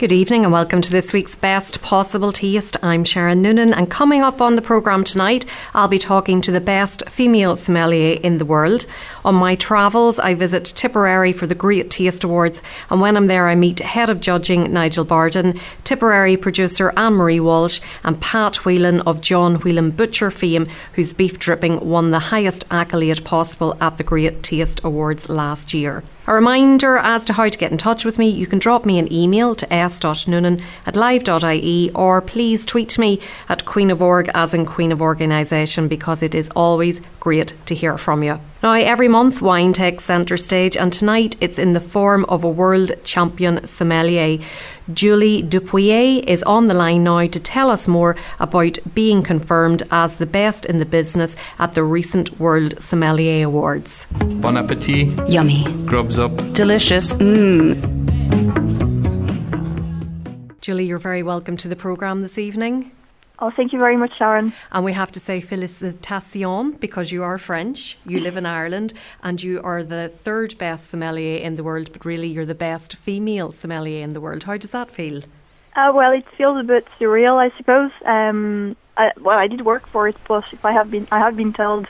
[0.00, 2.74] Good evening and welcome to this week's Best Possible Taste.
[2.82, 5.44] I'm Sharon Noonan and coming up on the programme tonight,
[5.74, 8.86] I'll be talking to the best female sommelier in the world.
[9.26, 13.46] On my travels, I visit Tipperary for the Great Taste Awards and when I'm there
[13.46, 19.02] I meet Head of Judging Nigel Barden, Tipperary producer Anne Marie Walsh and Pat Whelan
[19.02, 24.04] of John Whelan Butcher fame, whose beef dripping won the highest accolade possible at the
[24.04, 26.02] Great Taste Awards last year.
[26.30, 29.00] A reminder as to how to get in touch with me, you can drop me
[29.00, 34.54] an email to s.noonan at live.ie or please tweet me at Queen of Org as
[34.54, 38.40] in Queen of Organisation because it is always great to hear from you.
[38.62, 42.48] Now, every month wine takes centre stage, and tonight it's in the form of a
[42.48, 44.38] world champion sommelier.
[44.92, 50.16] Julie Dupouy is on the line now to tell us more about being confirmed as
[50.16, 54.06] the best in the business at the recent World Sommelier Awards.
[54.40, 55.28] Bon appetit.
[55.28, 55.64] Yummy.
[55.86, 56.36] Grubs up.
[56.52, 57.14] Delicious.
[57.14, 57.78] Mmm.
[60.60, 62.90] Julie, you're very welcome to the programme this evening.
[63.42, 64.52] Oh, thank you very much, Sharon.
[64.70, 69.42] And we have to say félicitations because you are French, you live in Ireland, and
[69.42, 73.50] you are the third best sommelier in the world, but really you're the best female
[73.52, 74.44] sommelier in the world.
[74.44, 75.22] How does that feel?
[75.74, 77.92] Uh, well, it feels a bit surreal, I suppose.
[78.04, 81.34] Um, I, well, I did work for it, but if I have been, I have
[81.34, 81.86] been told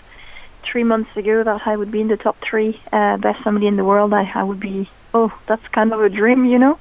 [0.62, 3.76] three months ago that I would be in the top three uh, best sommelier in
[3.76, 4.12] the world.
[4.12, 6.78] I, I would be, oh, that's kind of a dream, you know.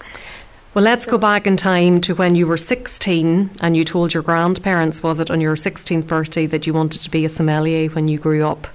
[0.76, 4.22] Well, let's go back in time to when you were 16 and you told your
[4.22, 8.08] grandparents, was it, on your 16th birthday that you wanted to be a sommelier when
[8.08, 8.68] you grew up?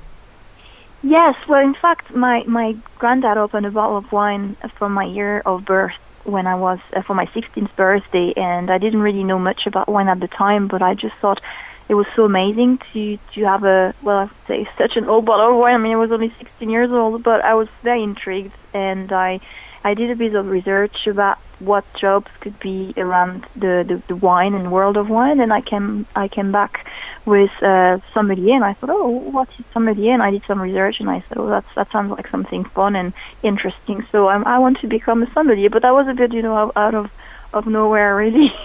[1.05, 5.41] Yes, well, in fact, my, my granddad opened a bottle of wine for my year
[5.47, 9.39] of birth when I was, uh, for my 16th birthday, and I didn't really know
[9.39, 11.41] much about wine at the time, but I just thought
[11.89, 15.27] it was so amazing to, to have a, well, I would say such an old
[15.27, 15.77] bottle of wine.
[15.77, 19.39] I mean, I was only 16 years old, but I was very intrigued, and I,
[19.85, 24.17] I did a bit of research about what jobs could be around the, the, the
[24.17, 26.87] wine and world of wine, and I came I came back
[27.25, 30.13] with uh, sommelier, and I thought, oh, what is sommelier?
[30.13, 32.97] And I did some research, and I said, oh, that's that sounds like something fun
[32.97, 34.07] and interesting.
[34.13, 36.73] So um, I want to become a sommelier, but that was a bit, you know,
[36.77, 37.11] out of
[37.53, 38.53] of nowhere, really.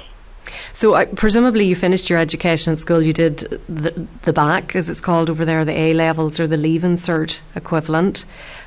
[0.72, 3.02] So uh, presumably you finished your education at school.
[3.02, 6.58] You did the the back, as it's called over there, the A levels or the
[6.58, 8.26] Leaving Cert equivalent.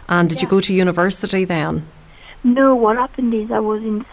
[0.09, 0.43] And did yeah.
[0.43, 1.87] you go to university then?
[2.44, 4.04] No, what happened is I was in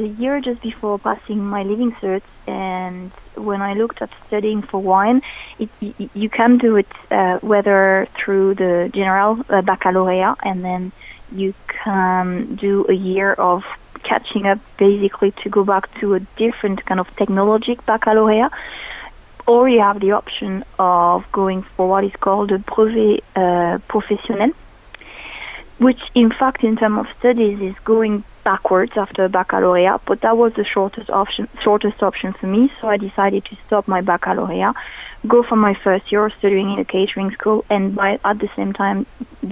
[0.00, 4.80] the year just before passing my Leaving cert, and when I looked at studying for
[4.80, 5.22] wine,
[5.58, 10.92] it, it, you can do it uh, whether through the general uh, baccalaureate, and then
[11.32, 13.64] you can do a year of
[14.02, 18.52] catching up, basically to go back to a different kind of technologic baccalaureate,
[19.46, 24.52] or you have the option of going for what is called a brevet uh, professionnel
[25.78, 30.50] which in fact in terms of studies is going backwards after baccalaureate, but that was
[30.60, 34.74] the shortest option shortest option for me, so I decided to stop my baccalaureate,
[35.34, 38.50] go for my first year of studying in a catering school, and by at the
[38.58, 38.98] same time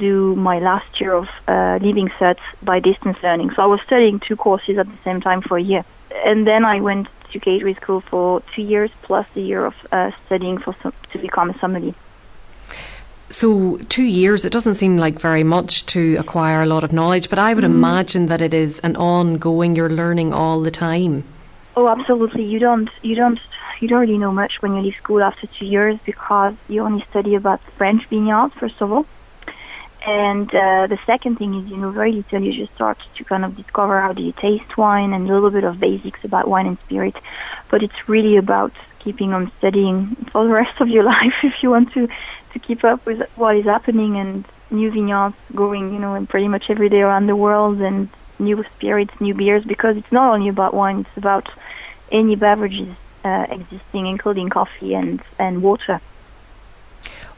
[0.05, 0.15] do
[0.51, 3.51] my last year of uh, leaving certs by distance learning.
[3.55, 5.85] So I was studying two courses at the same time for a year,
[6.29, 10.11] and then I went to catering school for two years plus a year of uh,
[10.25, 10.75] studying for
[11.13, 11.97] to become a sommelier.
[13.29, 17.29] So, two years, it doesn't seem like very much to acquire a lot of knowledge,
[17.29, 17.75] but I would mm.
[17.75, 21.25] imagine that it is an ongoing, you're learning all the time.
[21.77, 22.45] Oh, absolutely.
[22.45, 23.41] You don't, you don't,
[23.81, 27.05] you don't really know much when you leave school after two years because you only
[27.11, 29.07] study about French vineyards, first of all.
[30.07, 32.41] And uh, the second thing is, you know, very little.
[32.41, 35.51] You just start to kind of discover how do you taste wine and a little
[35.51, 37.17] bit of basics about wine and spirit.
[37.71, 41.71] But it's really about keeping on studying for the rest of your life if you
[41.71, 42.09] want to
[42.59, 46.49] to keep up with what is happening and new vineyards going, you know, and pretty
[46.49, 48.09] much every day around the world and
[48.39, 51.49] new spirits, new beers, because it's not only about wine, it's about
[52.11, 56.01] any beverages uh, existing, including coffee and, and water.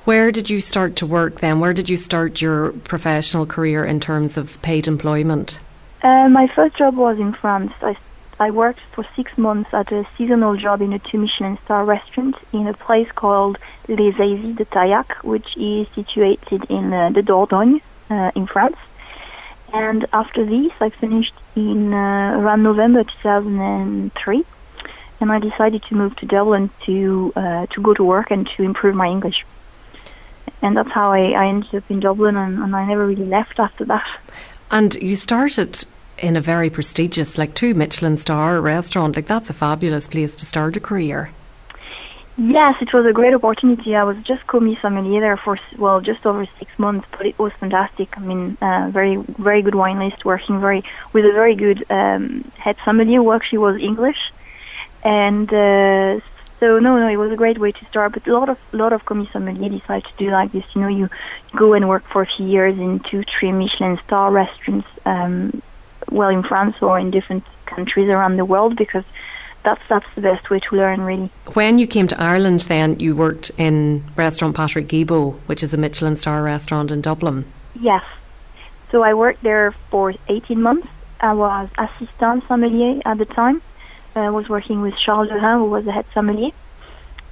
[0.05, 1.61] Where did you start to work then?
[1.61, 5.61] Where did you start your professional career in terms of paid employment?
[6.03, 7.73] Uh, my first job was in France.
[7.83, 7.97] I
[8.41, 12.37] I worked for six months at a seasonal job in a two Michelin star restaurant
[12.53, 13.59] in a place called
[13.89, 17.81] Les Eyzies de Tayac, which is situated in uh, the Dordogne
[18.11, 18.77] uh, in France.
[19.73, 24.45] And after this, I finished in uh, around November 2003,
[25.21, 28.63] and I decided to move to Dublin to uh, to go to work and to
[28.63, 29.45] improve my English.
[30.63, 33.59] And that's how I, I ended up in Dublin, and, and I never really left
[33.59, 34.07] after that.
[34.71, 35.85] And you started
[36.23, 39.17] in a very prestigious, like two Michelin star restaurant.
[39.17, 41.31] Like that's a fabulous place to start a career.
[42.41, 43.97] Yes, it was a great opportunity.
[43.97, 47.53] I was just commis sommelier there for well, just over six months, but it was
[47.55, 48.17] fantastic.
[48.17, 52.45] I mean, uh, very very good wine list, working very with a very good um,
[52.57, 54.33] head sommelier who actually was English,
[55.03, 56.21] and uh,
[56.61, 58.13] so no, no, it was a great way to start.
[58.13, 60.65] But a lot of lot of commis sommelier decide to do like this.
[60.75, 61.11] You know, you
[61.57, 65.61] go and work for a few years in two, three Michelin star restaurants, um,
[66.11, 69.05] well in France or in different countries around the world because
[69.63, 71.31] that's that's the best way to learn really.
[71.55, 75.77] When you came to Ireland then you worked in restaurant Patrick Guilbaud, which is a
[75.77, 77.45] Michelin star restaurant in Dublin.
[77.81, 78.05] Yes.
[78.91, 80.89] So I worked there for 18 months.
[81.21, 83.61] I was assistant sommelier at the time.
[84.15, 86.51] I was working with Charles Lerin, who was the head sommelier.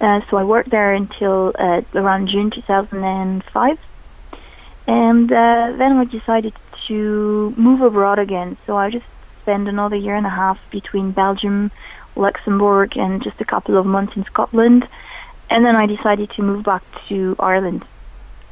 [0.01, 3.79] Uh, so I worked there until uh, around June 2005.
[4.89, 6.53] And uh, then I decided
[6.89, 8.57] to move abroad again.
[8.67, 9.07] So I just
[9.43, 11.71] spent another year and a half between Belgium,
[12.17, 14.89] Luxembourg, and just a couple of months in Scotland.
[15.49, 17.85] And then I decided to move back to Ireland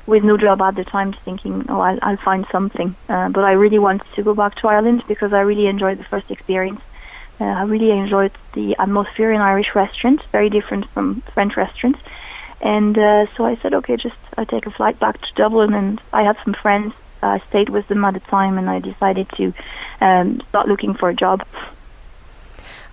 [0.07, 2.95] with no job at the time, thinking, oh, I'll, I'll find something.
[3.09, 6.05] Uh, but I really wanted to go back to Ireland because I really enjoyed the
[6.05, 6.81] first experience.
[7.41, 11.99] Uh, I really enjoyed the atmosphere in Irish restaurants, very different from French restaurants.
[12.61, 16.01] And uh, so I said, okay, just I take a flight back to Dublin, and
[16.13, 16.95] I had some friends.
[17.25, 19.53] I stayed with them at the time, and I decided to
[20.01, 21.45] um, start looking for a job.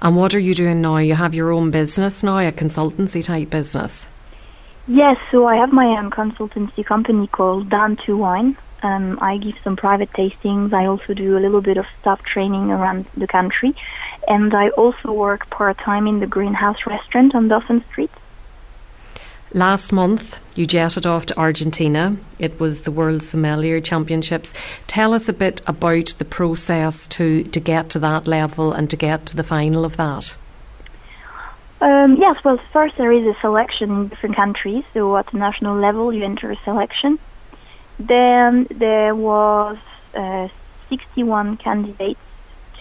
[0.02, 0.98] And what are you doing now?
[0.98, 4.08] You have your own business now, a consultancy type business.
[4.88, 8.58] Yes, so I have my own consultancy company called Down2Wine.
[8.84, 10.74] Um, I give some private tastings.
[10.74, 13.76] I also do a little bit of staff training around the country,
[14.28, 18.12] and I also work part time in the Greenhouse restaurant on Dawson Street.
[19.54, 22.16] Last month, you jetted off to Argentina.
[22.40, 24.54] It was the World Sommelier Championships.
[24.88, 28.96] Tell us a bit about the process to, to get to that level and to
[28.96, 30.38] get to the final of that.
[31.82, 34.86] Um, yes, well, first there is a selection in different countries.
[34.94, 37.20] So at the national level, you enter a selection.
[38.00, 39.78] Then there was
[40.16, 40.48] uh,
[40.88, 42.22] 61 candidates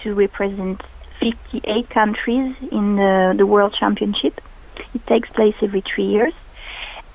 [0.02, 0.82] to represent
[1.18, 4.40] 58 countries in the, the World Championship.
[4.94, 6.32] It takes place every three years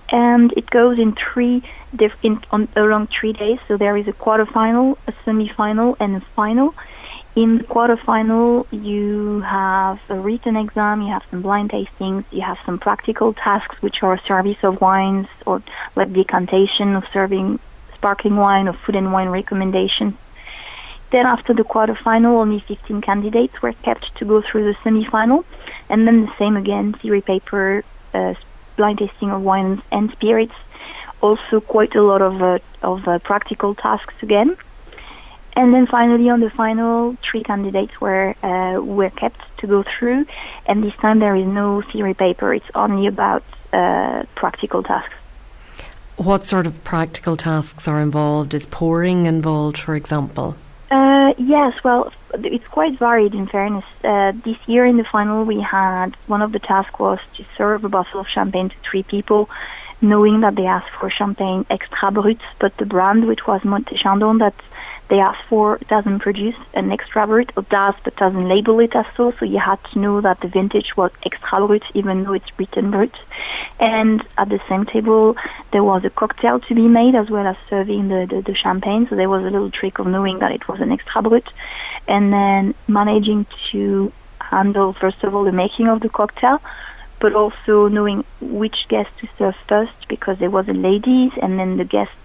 [0.10, 1.64] and it goes in three
[1.96, 3.60] different on along three days.
[3.68, 6.76] So there is a quarterfinal, a semi-final, and a final.
[7.36, 12.58] In the quarterfinal, you have a written exam, you have some blind tastings, you have
[12.66, 15.62] some practical tasks, which are service of wines or
[15.96, 17.60] like decantation of serving
[17.94, 20.14] sparkling wine or food and wine recommendations.
[21.12, 25.46] Then after the quarterfinal, only 15 candidates were kept to go through the semi-final,
[25.90, 28.34] and then the same again, theory paper, uh,
[28.76, 30.54] blind tasting of wines and spirits.
[31.22, 34.56] Also, quite a lot of uh, of uh, practical tasks again.
[35.56, 40.26] And then finally, on the final, three candidates were uh, were kept to go through,
[40.66, 42.54] and this time there is no theory paper.
[42.54, 45.14] It's only about uh, practical tasks.
[46.18, 48.54] What sort of practical tasks are involved?
[48.54, 50.56] Is pouring involved, for example?
[50.96, 53.84] Uh, yes, well, it's quite varied in fairness.
[54.02, 57.84] Uh, this year in the final, we had one of the tasks was to serve
[57.84, 59.50] a bottle of champagne to three people,
[60.00, 64.38] knowing that they asked for champagne extra brut, but the brand, which was Moët Chandon,
[64.38, 64.56] that
[65.10, 69.06] they asked for doesn't produce an extra brut, or does but doesn't label it as
[69.16, 69.34] so.
[69.40, 72.92] So you had to know that the vintage was extra brut, even though it's written
[72.92, 73.14] brut.
[73.80, 75.36] And at the same table,
[75.72, 79.08] there was a cocktail to be made as well as serving the, the, the champagne.
[79.10, 81.48] So there was a little trick of knowing that it was an extra brut,
[82.08, 86.62] and then managing to handle first of all the making of the cocktail
[87.20, 91.78] but also knowing which guest to serve first because there was a ladies and then
[91.78, 92.25] the guests who,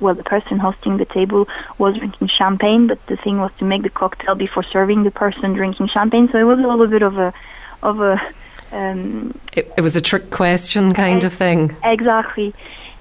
[0.00, 3.82] well, the person hosting the table was drinking champagne, but the thing was to make
[3.82, 6.28] the cocktail before serving the person drinking champagne.
[6.30, 7.32] So it was a little bit of a,
[7.82, 8.20] of a.
[8.72, 11.76] Um, it, it was a trick question kind of thing.
[11.84, 12.52] Exactly.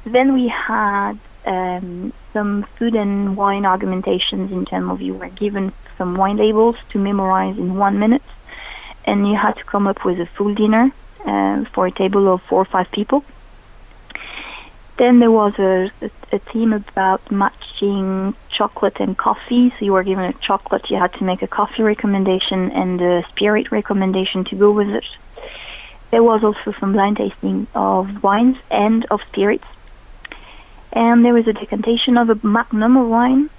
[0.06, 5.74] Then we had um, some food and wine argumentations in terms of you were given
[5.98, 8.22] some wine labels to memorize in one minute,
[9.06, 10.92] and you had to come up with a full dinner
[11.26, 13.24] uh, for a table of four or five people.
[14.98, 19.72] Then there was a, a, a team about matching chocolate and coffee.
[19.72, 23.26] So you were given a chocolate, you had to make a coffee recommendation and a
[23.30, 25.06] spirit recommendation to go with it.
[26.12, 29.66] There was also some blind tasting of wines and of spirits.
[30.94, 33.50] And there was a decantation of a magnum of wine.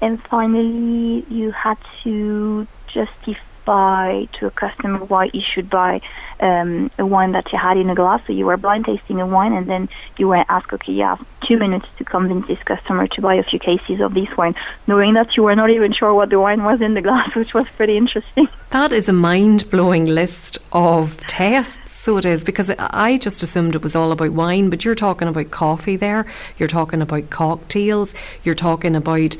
[0.00, 6.00] And finally, you had to justify buy to a customer why you should buy
[6.40, 8.20] um, a wine that you had in a glass.
[8.26, 11.24] So you were blind tasting a wine, and then you were asked, okay, you have
[11.46, 14.56] two minutes to convince this customer to buy a few cases of this wine,
[14.88, 17.54] knowing that you were not even sure what the wine was in the glass, which
[17.54, 18.48] was pretty interesting.
[18.70, 21.92] That is a mind blowing list of tests.
[21.92, 25.28] So it is, because I just assumed it was all about wine, but you're talking
[25.28, 26.26] about coffee there,
[26.58, 29.36] you're talking about cocktails, you're talking about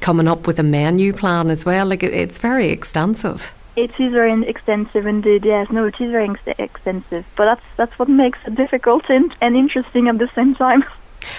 [0.00, 1.86] coming up with a menu plan as well.
[1.86, 3.52] Like it's very extensive.
[3.76, 5.44] It is very extensive indeed.
[5.44, 7.26] Yes, no, it is very ex- extensive.
[7.36, 10.84] But that's that's what makes it difficult and, and interesting at the same time.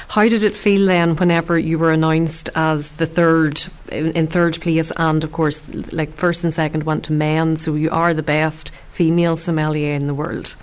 [0.10, 4.60] How did it feel then whenever you were announced as the third in, in, third
[4.62, 8.24] place and of course like first and second went to men so you are the
[8.24, 10.56] best female sommelier in the world?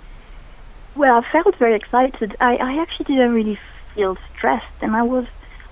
[0.95, 2.35] Well, I felt very excited.
[2.39, 3.59] I, I actually didn't really
[3.93, 5.25] feel stressed and I was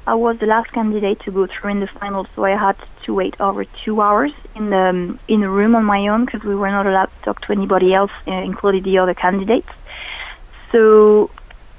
[0.06, 3.14] I was the last candidate to go through in the final, so I had to
[3.14, 6.70] wait over two hours in the in a room on my own because we were
[6.70, 9.70] not allowed to talk to anybody else, uh, including the other candidates.
[10.72, 11.32] So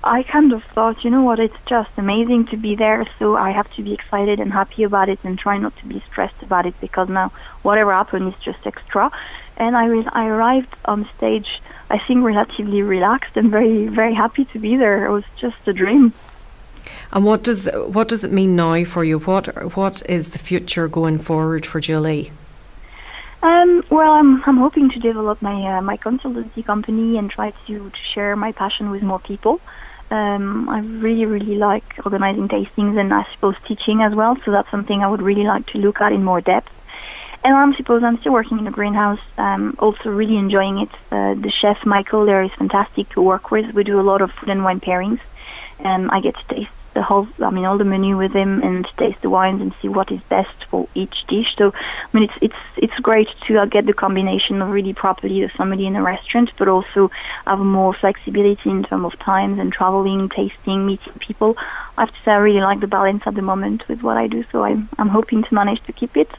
[0.02, 3.50] I kind of thought, you know what, it's just amazing to be there, so I
[3.52, 6.64] have to be excited and happy about it and try not to be stressed about
[6.66, 7.31] it because now
[7.62, 9.11] whatever happens is just extra.
[9.57, 14.45] And I, re- I arrived on stage, I think, relatively relaxed and very, very happy
[14.47, 15.07] to be there.
[15.07, 16.12] It was just a dream.
[17.14, 19.21] And what does what does it mean now for you?
[19.21, 22.33] What what is the future going forward for Julie?
[23.40, 27.90] Um, well, I'm I'm hoping to develop my uh, my consultancy company and try to,
[27.90, 29.61] to share my passion with more people.
[30.11, 34.37] Um, I really really like organizing tastings and I suppose teaching as well.
[34.44, 36.73] So that's something I would really like to look at in more depth.
[37.44, 39.21] And I'm suppose I'm still working in a greenhouse.
[39.38, 40.90] Um, also really enjoying it.
[41.12, 43.73] Uh, the chef Michael there is fantastic to work with.
[43.73, 45.21] We do a lot of food and wine pairings,
[45.78, 48.86] and I get to taste the whole, I mean, all the menu with him and
[48.96, 51.54] taste the wines and see what is best for each dish.
[51.56, 55.40] So, I mean, it's it's it's great to uh, get the combination of really properly
[55.40, 57.10] the somebody in a restaurant, but also
[57.46, 61.56] have more flexibility in terms of times and traveling, tasting, meeting people.
[61.98, 64.26] I have to say, I really like the balance at the moment with what I
[64.26, 64.44] do.
[64.50, 66.30] So I'm I'm hoping to manage to keep it.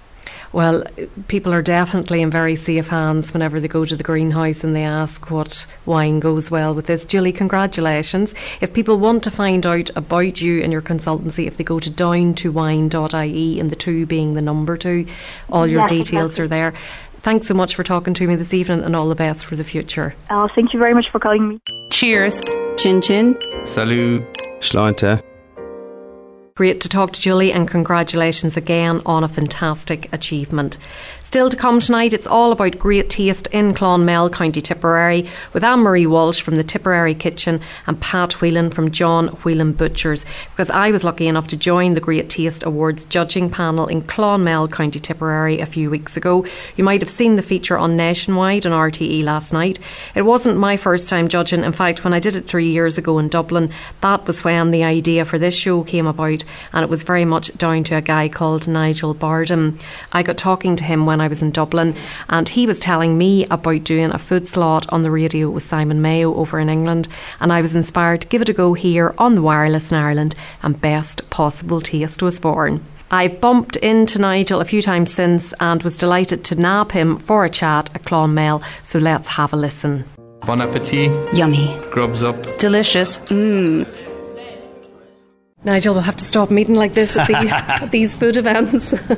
[0.55, 0.85] Well,
[1.27, 4.85] people are definitely in very safe hands whenever they go to the greenhouse and they
[4.85, 7.03] ask what wine goes well with this.
[7.03, 8.33] Julie, congratulations.
[8.62, 11.91] If people want to find out about you and your consultancy, if they go to
[11.91, 15.05] down2wine.ie and the two being the number two,
[15.50, 16.43] all your yes, details exactly.
[16.45, 16.74] are there.
[17.15, 19.65] Thanks so much for talking to me this evening and all the best for the
[19.65, 20.15] future.
[20.29, 21.59] Oh, thank you very much for calling me.
[21.91, 22.39] Cheers.
[22.77, 23.38] Chin chin.
[23.65, 24.24] Salut.
[24.62, 25.21] Sláinte.
[26.57, 30.77] Great to talk to Julie and congratulations again on a fantastic achievement.
[31.25, 35.79] Still to come tonight, it's all about great taste in Clonmel, County Tipperary, with Anne
[35.79, 40.24] Marie Walsh from the Tipperary Kitchen and Pat Whelan from John Whelan Butchers.
[40.51, 44.67] Because I was lucky enough to join the Great Taste Awards judging panel in Clonmel,
[44.67, 46.46] County Tipperary, a few weeks ago.
[46.77, 49.79] You might have seen the feature on Nationwide on RTE last night.
[50.13, 51.63] It wasn't my first time judging.
[51.63, 54.84] In fact, when I did it three years ago in Dublin, that was when the
[54.84, 58.29] idea for this show came about and it was very much down to a guy
[58.29, 59.79] called Nigel Barden.
[60.13, 61.95] I got talking to him when I was in Dublin,
[62.29, 66.01] and he was telling me about doing a food slot on the radio with Simon
[66.01, 67.07] Mayo over in England,
[67.39, 70.36] and I was inspired to give it a go here on the wireless in Ireland,
[70.63, 72.84] and best possible taste was born.
[73.12, 77.45] I've bumped into Nigel a few times since and was delighted to nab him for
[77.45, 80.05] a chat at Clonmel, so let's have a listen.
[80.45, 81.12] Bon appetit.
[81.34, 81.75] Yummy.
[81.91, 82.57] Grubs up.
[82.57, 83.19] Delicious.
[83.19, 84.04] Mmm.
[85.65, 87.34] Nigel, we'll have to stop meeting like this at, the,
[87.81, 88.93] at these food events.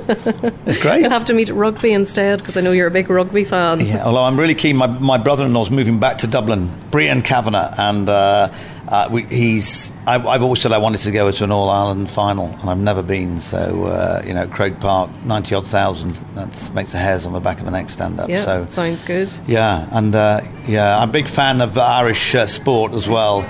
[0.66, 1.02] it's great.
[1.02, 3.82] We'll have to meet at rugby instead because I know you're a big rugby fan.
[3.82, 4.78] Yeah, although I'm really keen.
[4.78, 8.54] My, my brother-in-law's moving back to Dublin, Brian Kavanagh, and uh,
[8.88, 9.94] uh, we, he's.
[10.06, 12.78] I, have always said I wanted to go to an All Ireland final, and I've
[12.78, 13.42] never been.
[13.42, 16.14] So uh, you know, Croke Park, ninety odd thousand.
[16.36, 18.30] That makes the hairs on the back of the neck stand up.
[18.30, 19.34] Yeah, so sounds good.
[19.48, 23.42] Yeah, and uh, yeah, I'm a big fan of Irish uh, sport as well.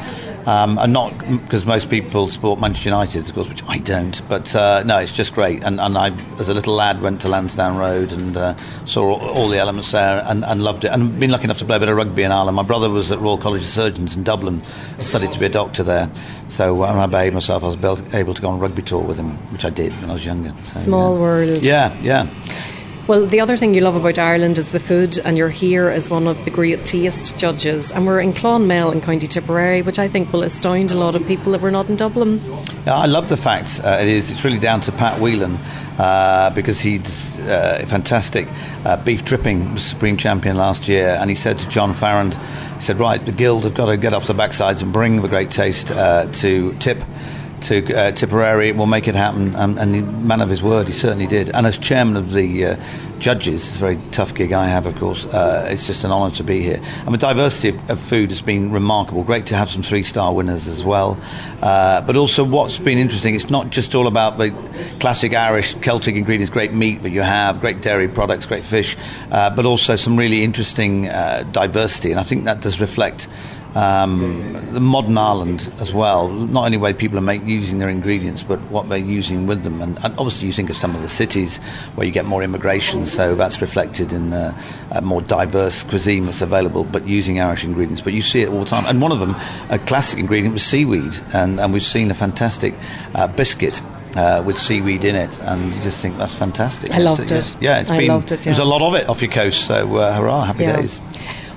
[0.47, 4.21] Um, and not because most people support Manchester United, of course, which I don't.
[4.29, 5.61] But uh, no, it's just great.
[5.61, 9.29] And, and I, as a little lad, went to Lansdowne Road and uh, saw all,
[9.29, 10.91] all, the elements there and, and, loved it.
[10.91, 12.55] And been lucky enough to play a bit of rugby in Ireland.
[12.55, 14.63] My brother was at Royal College of Surgeons in Dublin,
[14.99, 16.09] studied to be a doctor there.
[16.47, 19.17] So when I behaved myself, I was able to go on a rugby tour with
[19.17, 20.53] him, which I did when I was younger.
[20.63, 21.21] So, Small yeah.
[21.21, 21.65] world.
[21.65, 22.27] Yeah, yeah.
[23.07, 26.09] Well, the other thing you love about Ireland is the food, and you're here as
[26.09, 27.89] one of the great taste judges.
[27.89, 31.25] And we're in Clonmel in County Tipperary, which I think will astound a lot of
[31.25, 32.41] people that we're not in Dublin.
[32.85, 34.29] Yeah, I love the fact uh, it is.
[34.29, 35.57] It's really down to Pat Whelan.
[35.97, 38.47] Uh, because he's uh, fantastic.
[38.85, 42.81] Uh, beef dripping was supreme champion last year, and he said to John Farrand, he
[42.81, 45.49] said, "Right, the guild have got to get off the backsides and bring the great
[45.49, 47.03] taste uh, to Tip."
[47.61, 48.71] To uh, Tipperary.
[48.71, 49.55] We'll make it happen.
[49.55, 51.49] Um, and the man of his word, he certainly did.
[51.55, 52.75] And as chairman of the uh,
[53.19, 55.25] judges, it's a very tough gig I have, of course.
[55.25, 56.79] Uh, it's just an honour to be here.
[57.05, 59.23] And the diversity of, of, food has been remarkable.
[59.23, 61.19] Great to have some three star winners as well.
[61.61, 64.51] Uh, but also, what's been interesting, it's not just all about the
[64.99, 68.95] classic Irish Celtic ingredients, great meat that you have, great dairy products, great fish,
[69.31, 72.11] uh, but also some really interesting uh, diversity.
[72.11, 73.27] And I think that does reflect
[73.75, 76.29] um, the modern Ireland as well.
[76.29, 79.81] Not only way people are make, using their ingredients, but what they're using with them.
[79.81, 81.57] And, and, obviously, you think of some of the cities
[81.95, 84.59] where you get more immigration, so that's reflected in uh,
[84.91, 88.01] a more diverse cuisine that's available, but using Irish ingredients.
[88.01, 88.85] But you see it all the time.
[88.85, 89.35] And one of them,
[89.69, 92.73] a classic ingredient, was seaweed, and, and we've seen a fantastic
[93.15, 93.81] uh, biscuit
[94.15, 96.91] uh, with seaweed in it, and you just think that's fantastic.
[96.91, 97.55] I loved it.
[97.61, 98.07] Yeah, it's I been.
[98.07, 98.45] Loved it, yeah.
[98.45, 100.77] There's a lot of it off your coast, so uh, hurrah, happy yeah.
[100.77, 100.99] days.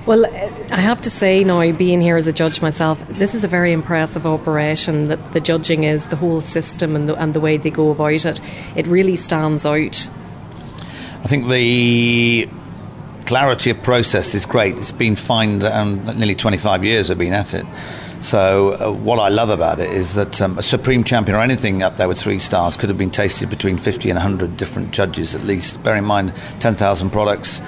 [0.05, 3.47] Well, I have to say now, being here as a judge myself, this is a
[3.47, 5.09] very impressive operation.
[5.09, 8.25] That the judging is the whole system and the, and the way they go about
[8.25, 8.41] it.
[8.75, 10.09] It really stands out.
[11.23, 12.49] I think the
[13.27, 14.77] clarity of process is great.
[14.77, 17.65] It's been fine, and nearly 25 years I've been at it.
[18.21, 21.83] So uh, what I love about it is that um, a supreme champion or anything
[21.83, 25.35] up there with three stars could have been tasted between 50 and 100 different judges
[25.35, 25.81] at least.
[25.83, 27.61] Bear in mind, 10,000 products.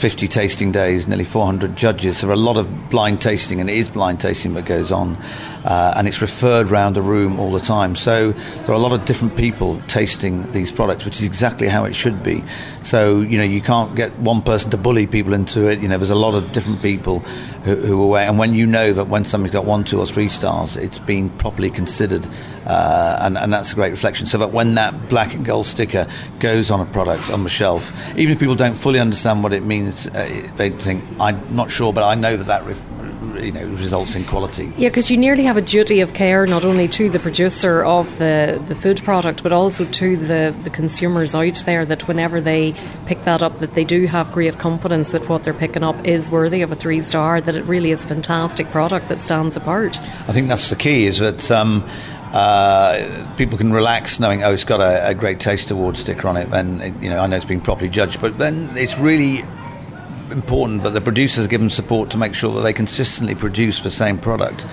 [0.00, 2.22] 50 tasting days, nearly 400 judges.
[2.22, 5.18] There are a lot of blind tasting, and it is blind tasting that goes on,
[5.64, 7.94] uh, and it's referred round the room all the time.
[7.94, 11.84] So there are a lot of different people tasting these products, which is exactly how
[11.84, 12.42] it should be.
[12.82, 15.80] So you know you can't get one person to bully people into it.
[15.80, 17.20] You know there's a lot of different people
[17.64, 20.06] who, who are aware, and when you know that when somebody's got one, two, or
[20.06, 22.26] three stars, it's been properly considered,
[22.66, 24.26] uh, and, and that's a great reflection.
[24.26, 26.06] So that when that black and gold sticker
[26.38, 29.62] goes on a product on the shelf, even if people don't fully understand what it
[29.62, 32.64] means uh, they think I'm not sure, but I know that that.
[32.64, 34.72] Ref- you know, results in quality.
[34.76, 38.18] Yeah, because you nearly have a duty of care not only to the producer of
[38.18, 41.84] the, the food product, but also to the, the consumers out there.
[41.84, 42.74] That whenever they
[43.06, 46.30] pick that up, that they do have great confidence that what they're picking up is
[46.30, 47.40] worthy of a three star.
[47.40, 49.98] That it really is a fantastic product that stands apart.
[50.28, 51.06] I think that's the key.
[51.06, 51.50] Is that.
[51.50, 51.88] Um,
[52.32, 56.36] uh, people can relax knowing, oh, it's got a, a great taste award sticker on
[56.36, 58.20] it, and you know, I know it's been properly judged.
[58.20, 59.42] But then it's really
[60.32, 63.90] important, but the producers give them support to make sure that they consistently produce the
[63.90, 64.66] same product.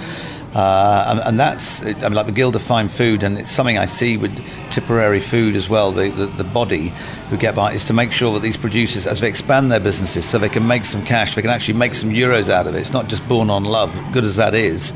[0.53, 3.77] Uh, and, and, that's I mean, like the Guild of Fine Food, and it's something
[3.77, 4.33] I see with
[4.71, 5.91] Tipperary Food as well.
[5.91, 6.93] The, the, the, body
[7.29, 10.25] who get by is to make sure that these producers, as they expand their businesses,
[10.25, 12.79] so they can make some cash, they can actually make some euros out of it.
[12.79, 14.93] It's not just born on love, good as that is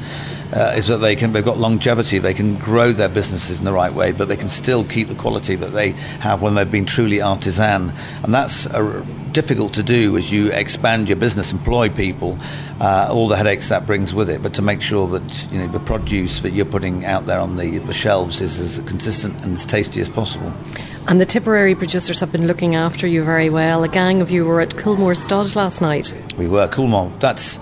[0.54, 3.74] uh, is that they can they've got longevity, they can grow their businesses in the
[3.74, 6.86] right way, but they can still keep the quality that they have when they've been
[6.86, 12.38] truly artisan, and that's a, difficult to do as you expand your business, employ people,
[12.82, 14.44] uh, all the headaches that brings with it.
[14.44, 17.58] But to make sure that you know the produce that you're putting out there on
[17.58, 20.54] the, the shelves is as consistent and as tasty as possible.
[21.08, 23.84] And the Tipperary producers have been looking after you very well.
[23.84, 26.14] A gang of you were at Coolmore Stud last night.
[26.38, 27.18] We were Coolmore.
[27.20, 27.58] That's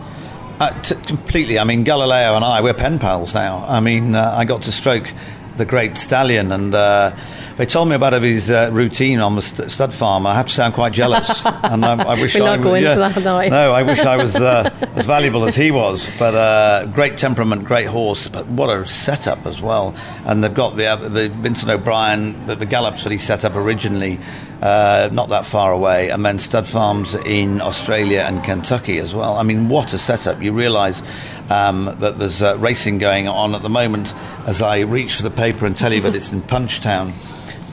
[0.59, 1.59] uh, t- completely.
[1.59, 3.65] I mean, Galileo and I, we're pen pals now.
[3.67, 5.13] I mean, uh, I got to stroke
[5.57, 7.15] the great stallion, and uh,
[7.59, 10.25] they told me about his uh, routine on the st- stud farm.
[10.25, 12.95] I have to sound quite jealous, and I, I wish We're I not going yeah,
[12.95, 13.41] that now.
[13.41, 16.09] No, I wish I was uh, as valuable as he was.
[16.17, 19.93] But uh, great temperament, great horse, but what a setup as well.
[20.23, 24.19] And they've got the, the Vincent O'Brien, the, the gallops that he set up originally
[24.61, 29.35] uh, not that far away, and then stud farms in Australia and Kentucky as well.
[29.35, 30.41] I mean, what a setup!
[30.41, 31.01] You realise
[31.49, 34.13] um, that there's uh, racing going on at the moment
[34.47, 37.13] as I reach for the paper and tell you that it's in Punchtown,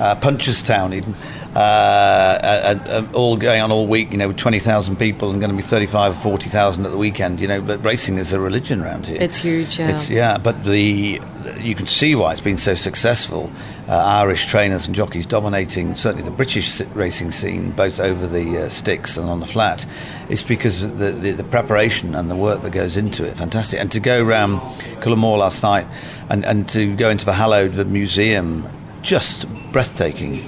[0.01, 1.15] uh, Punchestown even.
[1.55, 5.63] Uh, all going on all week, you know, with 20,000 people and going to be
[5.63, 9.17] 35 or 40,000 at the weekend, you know, but racing is a religion around here.
[9.19, 9.91] It's huge, yeah.
[9.91, 11.19] It's, yeah, but the
[11.59, 13.51] you can see why it's been so successful.
[13.89, 18.69] Uh, Irish trainers and jockeys dominating certainly the British racing scene, both over the uh,
[18.69, 19.87] sticks and on the flat.
[20.29, 23.37] It's because of the, the, the, preparation and the work that goes into it.
[23.37, 23.81] Fantastic.
[23.81, 24.59] And to go around
[25.01, 25.87] Coolmore last night
[26.29, 28.69] and, and to go into the hallowed museum
[29.07, 30.45] just breathtaking,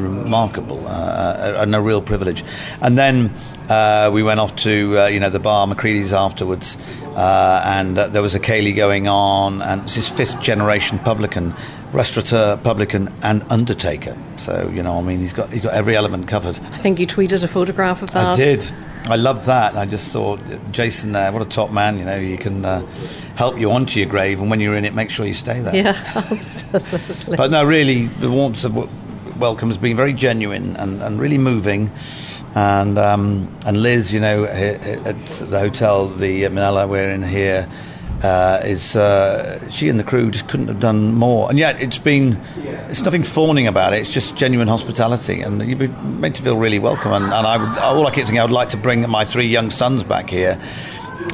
[0.00, 2.44] remarkable, uh, uh, and a real privilege.
[2.80, 3.34] And then
[3.68, 6.78] uh, we went off to uh, you know the bar McCarthy's afterwards,
[7.16, 11.52] uh, and uh, there was a ceilidh going on, and this is fifth generation publican,
[11.92, 14.16] restaurateur, publican, and undertaker.
[14.36, 16.58] So you know, I mean, he's got he's got every element covered.
[16.58, 18.26] I think you tweeted a photograph of that.
[18.26, 18.72] I did.
[19.08, 19.76] I love that.
[19.76, 20.40] I just thought
[20.72, 21.98] Jason there, what a top man.
[21.98, 22.84] You know, you can uh,
[23.36, 25.76] help you onto your grave, and when you're in it, make sure you stay there.
[25.76, 27.36] Yeah, absolutely.
[27.36, 28.74] But no, really, the warmth of
[29.38, 31.92] welcome has been very genuine and, and really moving.
[32.56, 37.68] And um, and Liz, you know, at the hotel, the Minella we're in here,
[38.22, 41.48] uh, is uh, she and the crew just couldn't have done more.
[41.50, 42.40] And yet it's been,
[42.88, 44.00] it's nothing fawning about it.
[44.00, 47.12] It's just genuine hospitality, and you'd be made to feel really welcome.
[47.12, 49.46] And, and I would, all I keep thinking, I would like to bring my three
[49.46, 50.58] young sons back here.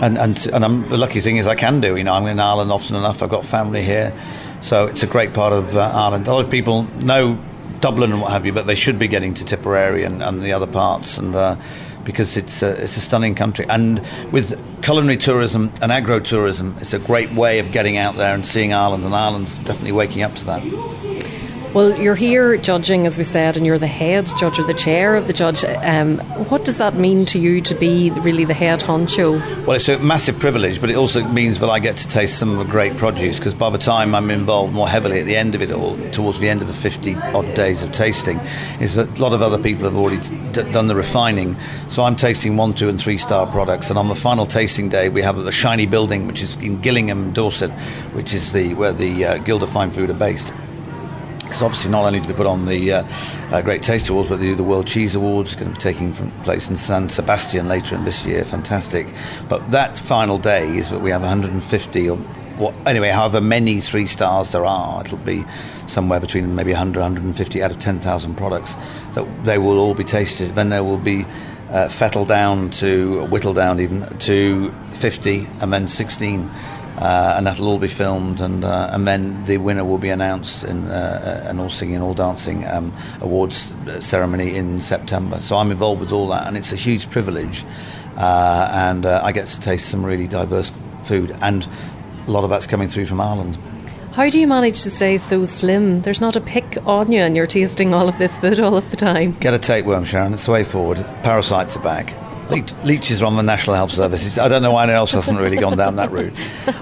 [0.00, 1.96] And, and, and I'm, the lucky thing is I can do.
[1.96, 3.22] You know, I'm in Ireland often enough.
[3.22, 4.12] I've got family here,
[4.60, 6.26] so it's a great part of uh, Ireland.
[6.26, 7.38] A lot of people know
[7.80, 10.52] Dublin and what have you, but they should be getting to Tipperary and, and the
[10.52, 11.18] other parts.
[11.18, 11.56] And uh,
[12.04, 13.66] because it's a, it's a stunning country.
[13.68, 14.00] And
[14.32, 18.44] with culinary tourism and agro tourism, it's a great way of getting out there and
[18.44, 21.01] seeing Ireland, and Ireland's definitely waking up to that.
[21.74, 25.16] Well, you're here judging, as we said, and you're the head judge or the chair
[25.16, 25.64] of the judge.
[25.64, 26.18] Um,
[26.50, 29.40] what does that mean to you to be really the head honcho?
[29.66, 32.50] Well, it's a massive privilege, but it also means that I get to taste some
[32.50, 35.54] of the great produce because by the time I'm involved more heavily at the end
[35.54, 38.38] of it all, towards the end of the 50 odd days of tasting,
[38.78, 40.20] is that a lot of other people have already
[40.52, 41.56] d- done the refining.
[41.88, 43.88] So I'm tasting one, two, and three star products.
[43.88, 47.32] And on the final tasting day, we have the Shiny Building, which is in Gillingham,
[47.32, 47.70] Dorset,
[48.12, 50.52] which is the where the uh, Guild of Fine Food are based
[51.52, 53.04] because obviously not only do we put on the uh,
[53.50, 56.14] uh, Great Taste Awards, but they do the World Cheese Awards, going to be taking
[56.44, 58.42] place in San Sebastian later in this year.
[58.42, 59.12] Fantastic.
[59.50, 64.06] But that final day is that we have 150 or what, anyway, however many three
[64.06, 65.44] stars there are, it'll be
[65.86, 68.74] somewhere between maybe 100, 150 out of 10,000 products.
[69.10, 70.54] So they will all be tasted.
[70.54, 71.26] Then there will be
[71.68, 76.48] uh, fettled down to, whittled down even to 50 and then 16
[77.02, 80.62] uh, and that'll all be filmed, and uh, and then the winner will be announced
[80.62, 85.42] in uh, an all singing, all dancing um, awards ceremony in September.
[85.42, 87.64] So I'm involved with all that, and it's a huge privilege,
[88.16, 90.70] uh, and uh, I get to taste some really diverse
[91.02, 91.66] food, and
[92.28, 93.58] a lot of that's coming through from Ireland.
[94.12, 96.02] How do you manage to stay so slim?
[96.02, 98.90] There's not a pick on you, and you're tasting all of this food all of
[98.90, 99.32] the time.
[99.40, 100.34] Get a tapeworm, Sharon.
[100.34, 100.98] It's the way forward.
[101.24, 102.14] Parasites are back.
[102.52, 104.38] Leech, leeches are on the National Health Service.
[104.38, 106.32] I don't know why anyone else hasn't really gone down that route.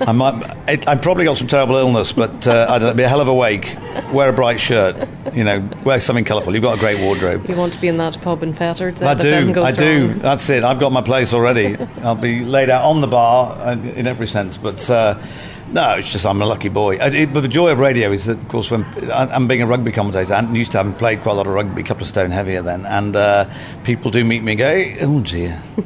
[0.00, 3.02] I might, it, I've probably got some terrible illness, but uh, I don't know, be
[3.04, 3.76] a hell of a wake.
[4.12, 6.54] Wear a bright shirt, you know, wear something colourful.
[6.54, 7.48] You've got a great wardrobe.
[7.48, 9.00] You want to be in that pub in Fethard?
[9.02, 10.08] I do, I do.
[10.08, 10.18] Wrong.
[10.18, 10.64] That's it.
[10.64, 11.76] I've got my place already.
[12.02, 14.88] I'll be laid out on the bar uh, in every sense, but.
[14.90, 15.18] Uh,
[15.72, 16.96] no, it's just I'm a lucky boy.
[16.96, 19.92] It, but the joy of radio is that, of course, when I'm being a rugby
[19.92, 22.30] commentator, I used to have played quite a lot of rugby, a couple of stone
[22.30, 23.48] heavier then, and uh,
[23.84, 25.62] people do meet me and go, "Oh dear,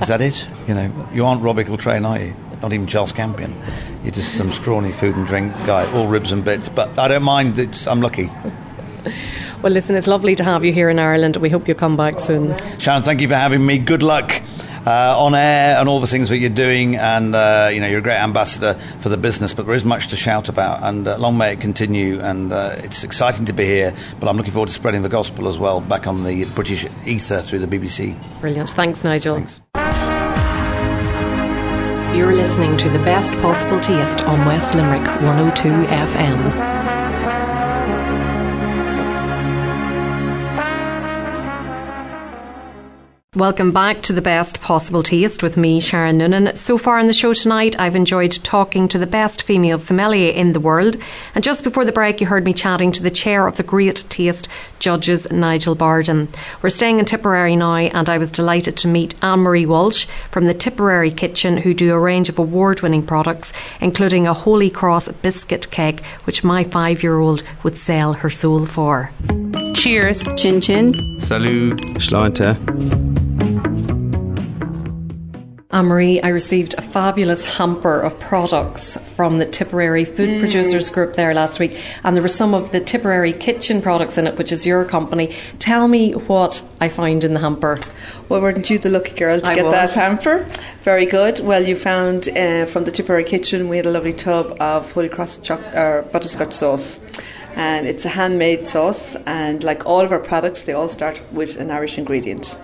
[0.00, 0.48] is that it?
[0.66, 2.34] You know, you aren't Robbie Coltrane, are you?
[2.62, 3.54] Not even Charles Campion.
[4.02, 6.68] You're just some scrawny food and drink guy, all ribs and bits.
[6.68, 7.58] But I don't mind.
[7.58, 8.30] It's, I'm lucky."
[9.62, 11.36] Well, listen, it's lovely to have you here in Ireland.
[11.38, 12.54] We hope you come back soon.
[12.78, 13.78] Sharon, thank you for having me.
[13.78, 14.42] Good luck
[14.86, 16.96] uh, on air and all the things that you're doing.
[16.96, 20.08] And, uh, you know, you're a great ambassador for the business, but there is much
[20.08, 20.82] to shout about.
[20.82, 22.20] And uh, long may it continue.
[22.20, 25.48] And uh, it's exciting to be here, but I'm looking forward to spreading the gospel
[25.48, 28.16] as well back on the British ether through the BBC.
[28.40, 28.70] Brilliant.
[28.70, 29.36] Thanks, Nigel.
[29.36, 29.60] Thanks.
[32.16, 36.73] You're listening to the best possible taste on West Limerick 102 FM.
[43.36, 46.54] Welcome back to the best possible taste with me, Sharon Noonan.
[46.54, 50.52] So far in the show tonight, I've enjoyed talking to the best female sommelier in
[50.52, 50.96] the world.
[51.34, 54.04] And just before the break, you heard me chatting to the chair of the Great
[54.08, 56.28] Taste Judges, Nigel Barden.
[56.62, 60.44] We're staying in Tipperary now, and I was delighted to meet Anne Marie Walsh from
[60.44, 65.08] the Tipperary Kitchen, who do a range of award winning products, including a Holy Cross
[65.08, 69.10] biscuit cake, which my five year old would sell her soul for.
[69.74, 70.22] Cheers.
[70.36, 70.94] Chin chin.
[71.18, 71.76] Salut.
[71.98, 73.23] Sláinte.
[75.74, 80.38] Anne-Marie, I received a fabulous hamper of products from the Tipperary Food mm.
[80.38, 84.28] Producers Group there last week, and there were some of the Tipperary kitchen products in
[84.28, 85.34] it, which is your company.
[85.58, 87.80] Tell me what I found in the hamper.
[88.28, 89.74] Well, weren't you the lucky girl to I get was.
[89.74, 90.46] that hamper?
[90.82, 91.40] Very good.
[91.40, 95.08] Well, you found uh, from the Tipperary kitchen we had a lovely tub of Holy
[95.08, 97.00] Cross choc- or butterscotch sauce
[97.56, 101.56] and it's a handmade sauce and like all of our products they all start with
[101.56, 102.58] an irish ingredient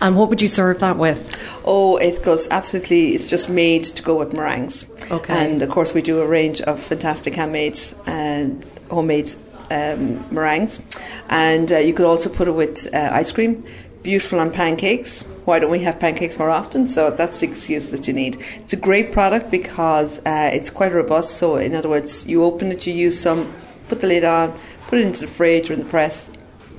[0.00, 1.36] and what would you serve that with?
[1.64, 4.86] Oh, it goes absolutely, it's just made to go with meringues.
[5.10, 5.32] Okay.
[5.32, 9.34] And of course, we do a range of fantastic handmade and homemade
[9.70, 10.80] um, meringues.
[11.28, 13.64] And uh, you could also put it with uh, ice cream,
[14.02, 15.22] beautiful on pancakes.
[15.46, 16.86] Why don't we have pancakes more often?
[16.86, 18.36] So that's the excuse that you need.
[18.56, 21.38] It's a great product because uh, it's quite robust.
[21.38, 23.52] So, in other words, you open it, you use some,
[23.88, 26.30] put the lid on, put it into the fridge or in the press,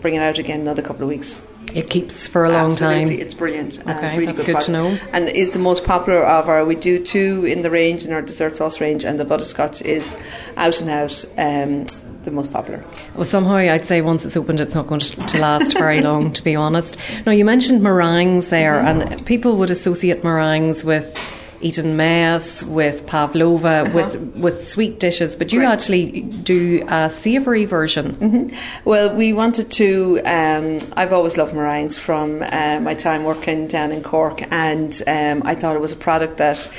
[0.02, 1.42] bring it out again another couple of weeks.
[1.76, 3.18] It keeps for a long Absolutely.
[3.18, 3.20] time.
[3.20, 3.80] It's brilliant.
[3.80, 4.98] Okay, really that's good, good to know.
[5.14, 6.66] And is the most popular of our.
[6.66, 10.16] We do two in the range in our dessert sauce range, and the butterscotch is
[10.56, 11.26] out and out.
[11.38, 11.86] Um,
[12.24, 12.84] the most popular.
[13.16, 16.44] Well, somehow I'd say once it's opened, it's not going to last very long, to
[16.44, 16.98] be honest.
[17.26, 19.14] Now, you mentioned meringues there, mm-hmm.
[19.14, 21.18] and people would associate meringues with
[21.62, 23.96] Eton mess, with pavlova, uh-huh.
[23.96, 25.72] with with sweet dishes, but you right.
[25.72, 28.16] actually do a savoury version.
[28.16, 28.90] Mm-hmm.
[28.90, 30.22] Well, we wanted to.
[30.26, 35.42] Um, I've always loved meringues from uh, my time working down in Cork, and um,
[35.46, 36.70] I thought it was a product that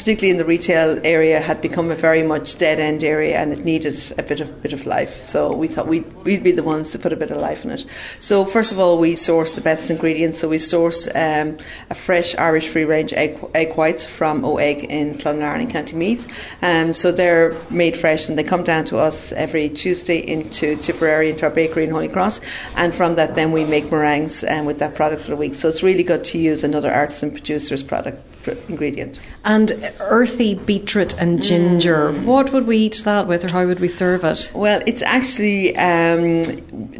[0.00, 3.66] particularly in the retail area, had become a very much dead end area, and it
[3.66, 5.20] needed a bit of bit of life.
[5.20, 7.70] So we thought we'd we'd be the ones to put a bit of life in
[7.70, 7.84] it.
[8.18, 10.38] So first of all, we sourced the best ingredients.
[10.38, 11.58] So we sourced um,
[11.90, 15.96] a fresh Irish free range egg, egg whites from O Egg in Clonlarn in County
[15.96, 16.26] Meath.
[16.62, 21.28] Um, so they're made fresh, and they come down to us every Tuesday into Tipperary
[21.28, 22.40] into our bakery in Holy Cross,
[22.74, 25.52] and from that then we make meringues um, with that product for the week.
[25.54, 28.30] So it's really good to use another artisan producer's product
[28.68, 29.20] ingredient.
[29.42, 32.12] And earthy beetroot and ginger.
[32.12, 32.24] Mm.
[32.24, 34.52] What would we eat that with, or how would we serve it?
[34.54, 36.42] Well, it's actually um,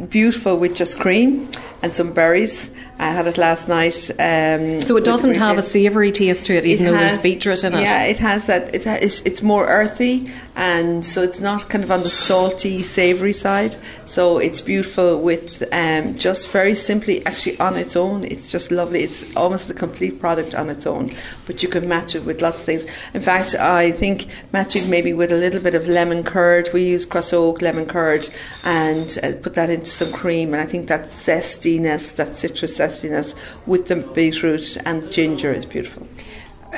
[0.09, 1.49] beautiful with just cream
[1.83, 2.71] and some berries.
[2.99, 4.09] I had it last night.
[4.19, 5.67] Um, so it doesn't have taste.
[5.67, 7.81] a savoury taste to it, even it though has, there's beetroot in it.
[7.81, 8.73] Yeah, it has that.
[8.75, 13.33] It has, it's more earthy, and so it's not kind of on the salty, savoury
[13.33, 13.75] side.
[14.05, 18.23] So it's beautiful with um, just very simply, actually on its own.
[18.25, 19.01] It's just lovely.
[19.03, 21.11] It's almost a complete product on its own,
[21.47, 22.85] but you can match it with lots of things.
[23.13, 26.69] In fact, I think matching maybe with a little bit of lemon curd.
[26.71, 28.29] We use Cross Oak lemon curd
[28.63, 33.35] and uh, put that into some cream, and I think that zestiness, that citrus zestiness
[33.65, 36.07] with the beetroot and the ginger is beautiful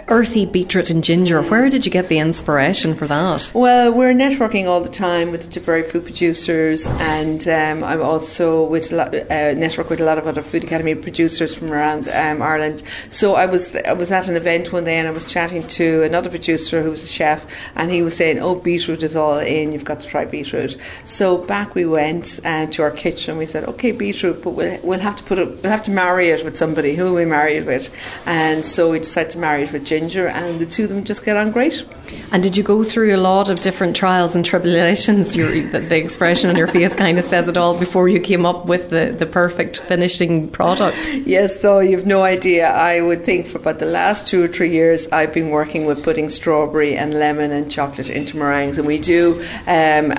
[0.08, 1.42] earthy beetroot and ginger.
[1.42, 3.52] Where did you get the inspiration for that?
[3.54, 8.66] Well, we're networking all the time with the Tipperary food producers, and um, I'm also
[8.66, 12.42] with lot, uh, network with a lot of other food academy producers from around um,
[12.42, 12.84] Ireland.
[13.10, 16.04] So I was I was at an event one day, and I was chatting to
[16.04, 19.72] another producer who was a chef, and he was saying, "Oh, beetroot is all in.
[19.72, 23.38] You've got to try beetroot." So back we went uh, to our kitchen.
[23.38, 25.62] We said, "Okay, beetroot, but we'll, we'll have to put it.
[25.62, 26.96] We'll have to marry it with somebody.
[26.96, 27.90] Who we marry it with?"
[28.26, 31.24] And so we decided to marry it with ginger, and the two of them just
[31.26, 31.86] get on great.
[32.32, 35.36] And did you go through a lot of different trials and tribulations?
[35.36, 38.66] Your, the, expression on your face kind of says it all before you came up
[38.66, 40.98] with the, the perfect finishing product.
[41.26, 42.68] Yes, so you've no idea.
[42.68, 46.04] I would think for about the last two or three years, I've been working with
[46.04, 50.12] putting strawberry and lemon and chocolate into meringues, and we do um,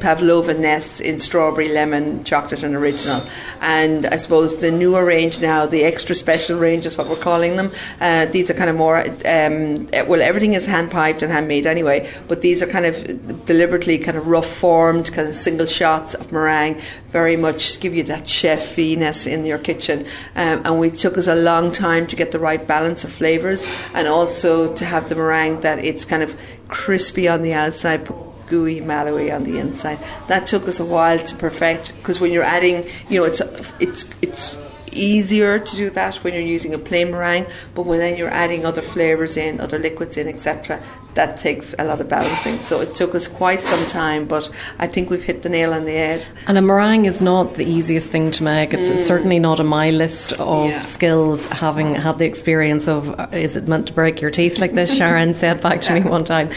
[0.00, 3.22] pavlova nests in strawberry, lemon, chocolate, and original.
[3.60, 7.56] And I suppose the newer range now, the extra special range is what we're calling
[7.56, 7.70] them.
[8.00, 12.10] Uh, these are kind of more um, well, everything is hand piped and handmade anyway,
[12.28, 16.32] but these are kind of deliberately kind of rough formed, kind of single shots of
[16.32, 20.06] meringue, very much give you that chefiness in your kitchen.
[20.34, 23.66] Um, and we took us a long time to get the right balance of flavours
[23.94, 28.08] and also to have the meringue that it's kind of crispy on the outside,
[28.46, 29.98] gooey, mallowy on the inside.
[30.28, 33.40] That took us a while to perfect because when you're adding, you know, it's
[33.80, 34.58] it's it's
[34.92, 38.64] easier to do that when you're using a plain meringue, but when then you're adding
[38.64, 40.82] other flavours in, other liquids in, etc.,
[41.14, 42.58] that takes a lot of balancing.
[42.58, 45.84] So it took us quite some time, but I think we've hit the nail on
[45.84, 46.28] the head.
[46.46, 48.72] And a meringue is not the easiest thing to make.
[48.72, 48.98] It's mm.
[48.98, 50.80] certainly not on my list of yeah.
[50.82, 54.74] skills, having had the experience of uh, is it meant to break your teeth like
[54.74, 54.96] this?
[54.96, 56.50] Sharon said back to me one time.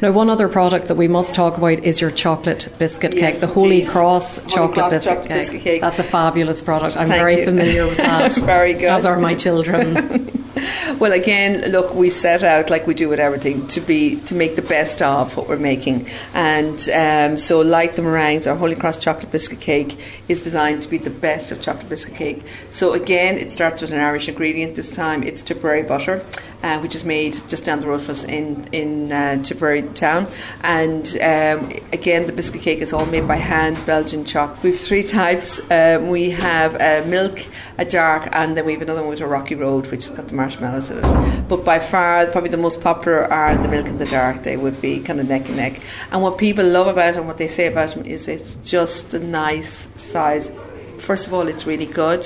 [0.00, 3.48] Now, one other product that we must talk about is your chocolate biscuit yes, cake,
[3.48, 5.80] the Holy Cross, Holy chocolate, Cross biscuit, chocolate biscuit, cake.
[5.80, 6.96] That's a fabulous product.
[6.96, 7.44] I'm Thank very you.
[7.44, 8.32] familiar with that.
[8.36, 8.84] very good.
[8.84, 10.30] As are my children.
[10.98, 14.56] well, again, look, we set out like we do with everything to be to make
[14.56, 18.98] the best of what we're making, and um, so like the meringues, our Holy Cross
[18.98, 22.42] chocolate biscuit cake is designed to be the best of chocolate biscuit cake.
[22.70, 24.74] So again, it starts with an Irish ingredient.
[24.74, 26.24] This time, it's Tipperary butter,
[26.62, 30.26] uh, which is made just down the road from us in in uh, Tipperary town,
[30.62, 34.62] and um, again, the biscuit cake is all made by hand, Belgian chocolate.
[34.62, 35.60] We have three types.
[35.70, 37.38] Um, we have a milk,
[37.78, 40.28] a dark, and then we have another one with a rocky road, which has got
[40.28, 41.48] the marshmallows in it.
[41.48, 44.42] But by far, probably the most popular are the milk and the dark.
[44.42, 45.80] They would be kind of neck and neck.
[46.10, 49.18] And what people love about them, what they say about them, is it's just a
[49.18, 50.50] nice size
[50.98, 52.22] first of all, it's really good.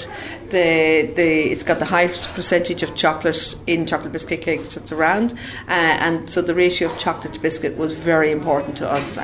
[0.49, 5.33] The the it's got the highest percentage of chocolate in chocolate biscuit cakes that's around,
[5.69, 9.19] uh, and so the ratio of chocolate to biscuit was very important to us.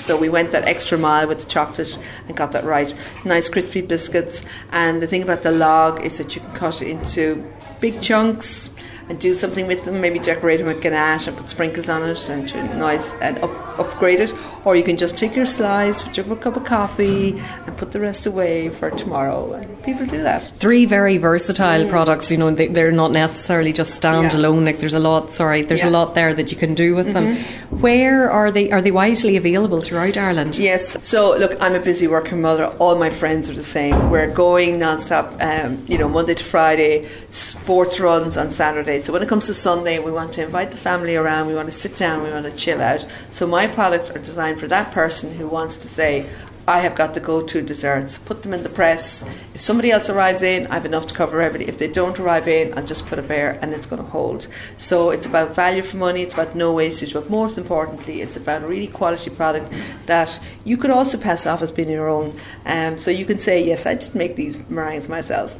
[0.00, 2.94] So we went that extra mile with the chocolate and got that right.
[3.24, 6.88] Nice crispy biscuits, and the thing about the log is that you can cut it
[6.88, 8.70] into big chunks
[9.08, 10.00] and do something with them.
[10.00, 14.20] Maybe decorate them with ganache and put sprinkles on it and nice and up upgrade
[14.20, 14.32] it,
[14.64, 18.00] or you can just take your slice with your cup of coffee and put the
[18.00, 19.52] rest away for tomorrow.
[19.52, 20.42] And people do that.
[20.42, 21.90] Three very versatile mm.
[21.90, 22.30] products.
[22.30, 24.60] You know, they, are not necessarily just standalone.
[24.60, 24.66] Yeah.
[24.66, 25.32] Like there's a lot.
[25.32, 25.90] Sorry, there's yeah.
[25.90, 27.34] a lot there that you can do with mm-hmm.
[27.34, 27.80] them.
[27.80, 28.70] Where are they?
[28.70, 30.56] Are they widely available throughout Ireland?
[30.56, 30.96] Yes.
[31.06, 32.66] So look, I'm a busy working mother.
[32.78, 34.10] All my friends are the same.
[34.10, 35.42] We're going non-stop.
[35.42, 38.95] Um, you know, Monday to Friday, sports runs on Saturday.
[39.00, 41.46] So when it comes to Sunday, we want to invite the family around.
[41.46, 42.22] We want to sit down.
[42.22, 43.06] We want to chill out.
[43.30, 46.28] So my products are designed for that person who wants to say,
[46.68, 48.18] I have got the go to desserts.
[48.18, 49.22] Put them in the press.
[49.54, 51.70] If somebody else arrives in, I have enough to cover everybody.
[51.70, 54.48] If they don't arrive in, I'll just put a bear and it's going to hold.
[54.76, 58.64] So it's about value for money, it's about no wastage, but most importantly, it's about
[58.64, 59.72] a really quality product
[60.06, 62.36] that you could also pass off as being your own.
[62.64, 65.56] Um, so you can say, Yes, I did make these meringues myself.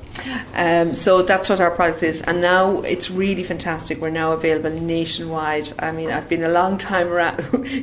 [0.54, 2.20] Um, so that's what our product is.
[2.22, 4.00] And now it's really fantastic.
[4.00, 5.72] We're now available nationwide.
[5.78, 7.36] I mean, I've been a long time around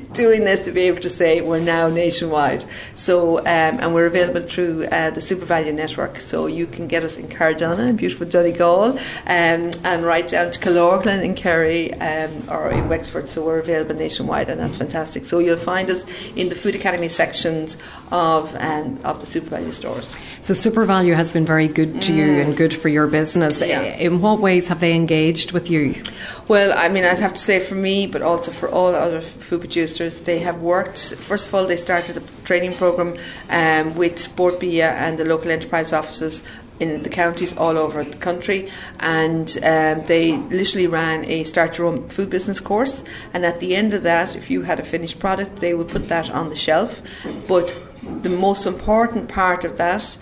[0.13, 2.65] doing this to be able to say we're now nationwide.
[2.95, 6.19] So so, um, and we're available through uh, the SuperValu network.
[6.19, 8.97] So you can get us in Carndonagh, beautiful Donegal,
[9.27, 13.29] um, and right down to Killorglin in Kerry um, or in Wexford.
[13.29, 15.25] So we're available nationwide, and that's fantastic.
[15.25, 17.77] So you'll find us in the Food Academy sections
[18.11, 20.15] of um, of the SuperValu stores.
[20.43, 22.17] So Super Value has been very good to mm.
[22.17, 23.61] you and good for your business.
[23.61, 23.81] Yeah.
[23.81, 26.03] In what ways have they engaged with you?
[26.49, 29.61] Well, I mean, I'd have to say for me, but also for all other food
[29.61, 31.15] producers, they have worked.
[31.15, 33.15] First of all, they started a training program
[33.49, 36.43] um, with Bord Bia and the local enterprise offices
[36.81, 38.67] in the counties all over the country,
[38.99, 43.01] and um, they literally ran a start your own food business course.
[43.33, 46.09] And at the end of that, if you had a finished product, they would put
[46.09, 47.01] that on the shelf.
[47.47, 47.79] But
[48.21, 50.17] the most important part of that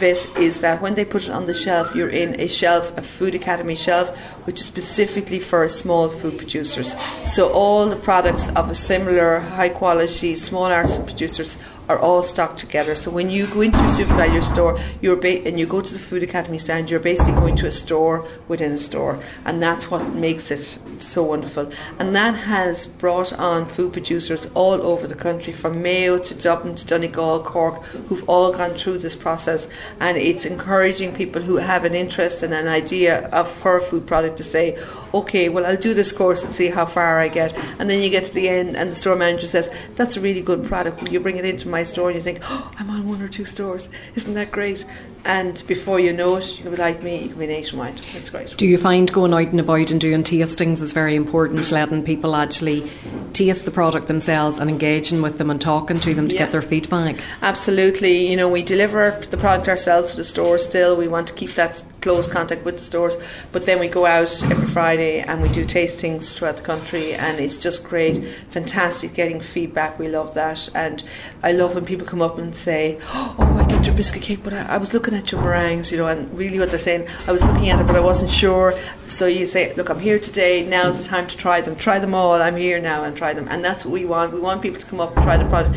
[0.00, 3.02] bit is that when they put it on the shelf, you're in a shelf, a
[3.02, 4.08] Food Academy shelf,
[4.46, 6.96] which is specifically for small food producers.
[7.24, 11.58] So all the products of a similar high quality small artisan producers
[11.90, 12.94] are all stocked together.
[12.94, 15.98] So when you go into a SuperValu store, you're ba- and you go to the
[15.98, 20.14] Food Academy stand, you're basically going to a store within a store, and that's what
[20.14, 20.60] makes it
[21.02, 21.70] so wonderful.
[21.98, 26.76] And that has brought on food producers all over the country, from Mayo to Dublin
[26.76, 29.66] to Donegal, Cork, who've all gone through this process,
[29.98, 34.06] and it's encouraging people who have an interest and an idea of for a food
[34.06, 34.78] product to say,
[35.12, 38.10] okay, well I'll do this course and see how far I get, and then you
[38.10, 41.02] get to the end, and the store manager says, that's a really good product.
[41.02, 43.22] Will you bring it into my my store and you think, oh, I'm on one
[43.22, 43.88] or two stores.
[44.14, 44.84] Isn't that great?
[45.24, 47.96] And before you know it, you can be like me, you can be nationwide.
[48.12, 48.54] That's great.
[48.56, 52.36] Do you find going out and about and doing tastings is very important, letting people
[52.36, 52.90] actually
[53.32, 56.42] taste the product themselves and engaging with them and talking to them to yeah.
[56.42, 57.16] get their feedback?
[57.42, 58.28] Absolutely.
[58.30, 60.96] You know, we deliver the product ourselves to the stores still.
[60.96, 63.16] We want to keep that close contact with the stores,
[63.52, 67.38] but then we go out every Friday and we do tastings throughout the country, and
[67.38, 69.98] it's just great, fantastic getting feedback.
[69.98, 71.04] We love that, and
[71.42, 74.52] I love when people come up and say, "Oh, I get your biscuit cake, but
[74.52, 77.32] I, I was looking at your meringues," you know, and really what they're saying, I
[77.32, 78.78] was looking at it, but I wasn't sure.
[79.08, 80.64] So you say, "Look, I'm here today.
[80.66, 81.76] Now's the time to try them.
[81.76, 82.40] Try them all.
[82.40, 84.32] I'm here now and try them." And that's what we want.
[84.32, 85.76] We want people to come up and try the product.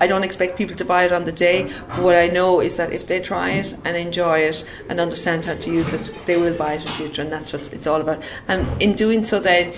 [0.00, 2.76] I don't expect people to buy it on the day, but what I know is
[2.76, 6.36] that if they try it and enjoy it and understand how to use it, they
[6.36, 8.22] will buy it in future, and that's what it's all about.
[8.46, 9.72] And in doing so, then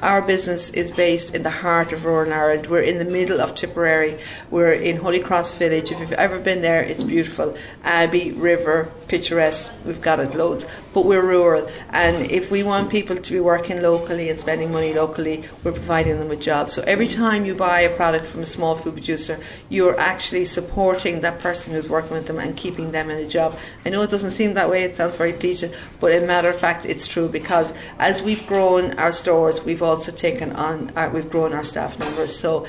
[0.00, 2.66] our business is based in the heart of rural Ireland.
[2.68, 4.18] We're in the middle of Tipperary.
[4.50, 5.90] We're in Holy Cross Village.
[5.90, 7.56] If you've ever been there, it's beautiful.
[7.84, 9.72] Abbey, river, picturesque.
[9.84, 13.82] We've got it loads, but we're rural, and if we want people to be working
[13.82, 16.72] locally and spending money locally, we're providing them with jobs.
[16.72, 21.20] So every time you buy a product from a small food producer, you're actually supporting
[21.20, 23.56] that person who's working with them and keeping them in a job.
[23.84, 26.58] I know it doesn't seem that way, it sounds very cliche, but in matter of
[26.58, 31.30] fact, it's true because as we've grown our stores, we've also taken on, our, we've
[31.30, 32.36] grown our staff numbers.
[32.36, 32.66] So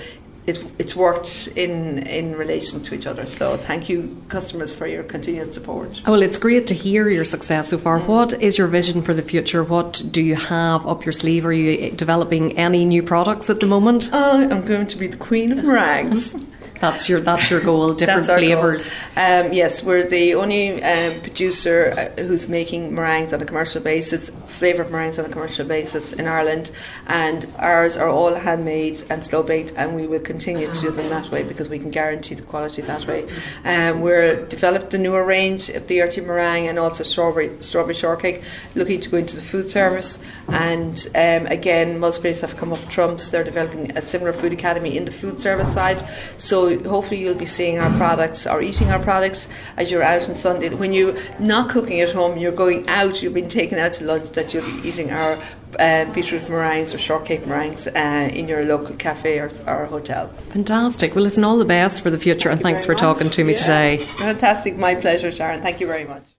[0.49, 3.25] it, it's worked in in relation to each other.
[3.25, 6.01] So thank you, customers, for your continued support.
[6.05, 7.99] Well, it's great to hear your success so far.
[7.99, 8.07] Mm.
[8.07, 9.63] What is your vision for the future?
[9.63, 11.45] What do you have up your sleeve?
[11.45, 14.11] Are you developing any new products at the moment?
[14.11, 16.35] Uh, I'm going to be the queen of meringues.
[16.79, 17.93] That's your that's your goal.
[17.93, 18.89] Different flavors.
[19.17, 24.29] Um, yes, we're the only um, producer uh, who's making meringues on a commercial basis,
[24.47, 26.71] flavoured meringues on a commercial basis in Ireland,
[27.07, 31.09] and ours are all handmade and slow baked, and we will continue to do them
[31.09, 33.27] that way because we can guarantee the quality that way.
[33.65, 38.41] Um, we're developed the newer range of the earthy meringue and also strawberry strawberry shortcake,
[38.75, 43.31] looking to go into the food service, and um, again, Musgraves have come up trumps.
[43.31, 46.01] They're developing a similar food academy in the food service side,
[46.37, 50.29] so So hopefully you'll be seeing our products or eating our products as you're out
[50.29, 50.69] on Sunday.
[50.69, 54.29] When you're not cooking at home, you're going out, you've been taken out to lunch,
[54.31, 55.39] that you'll be eating our
[55.79, 60.27] uh, beetroot meringues or shortcake meringues uh, in your local cafe or, or, hotel.
[60.49, 61.15] Fantastic.
[61.15, 63.01] Well, listen, all the best for the future, Thank and thanks for much.
[63.01, 63.57] talking to me yeah.
[63.57, 63.97] today.
[64.17, 64.77] Fantastic.
[64.77, 65.61] My pleasure, Sharon.
[65.61, 66.29] Thank you very much.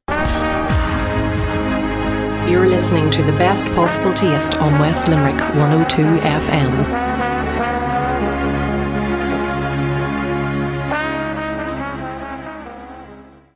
[2.49, 7.00] You're listening to the best possible taste on West Limerick 102 FM.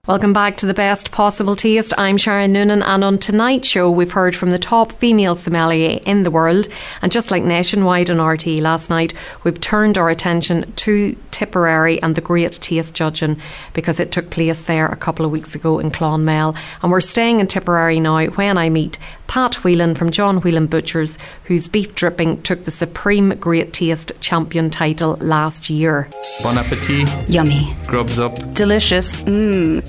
[0.07, 1.95] Welcome back to the best possible taste.
[1.97, 6.25] I'm Sharon Noonan, and on tonight's show, we've heard from the top female sommelier in
[6.25, 6.69] the world.
[7.01, 12.17] And just like Nationwide on RTÉ last night, we've turned our attention to Tipperary and
[12.17, 13.41] the great taste judging
[13.73, 16.55] because it took place there a couple of weeks ago in Clonmel.
[16.83, 21.19] And we're staying in Tipperary now when I meet Pat Whelan from John Whelan Butchers,
[21.45, 26.09] whose beef dripping took the Supreme Great Taste Champion title last year.
[26.43, 27.09] Bon appetit.
[27.29, 27.77] Yummy.
[27.87, 28.55] Grubs up.
[28.55, 29.15] Delicious.
[29.17, 29.83] Mmm.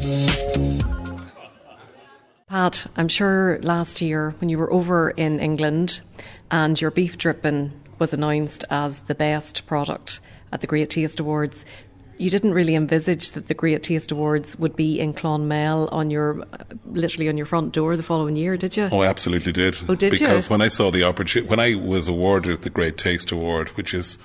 [2.48, 6.02] Pat, I'm sure last year when you were over in England
[6.50, 10.20] and your beef dripping was announced as the best product
[10.52, 11.66] at the Great Taste Awards,
[12.18, 16.42] you didn't really envisage that the Great Taste Awards would be in Clonmel on your,
[16.42, 18.90] uh, literally on your front door the following year, did you?
[18.92, 19.78] Oh, I absolutely did.
[19.88, 20.20] Oh, did you?
[20.20, 23.94] because when I saw the opportunity, when I was awarded the Great Taste Award, which
[23.94, 24.18] is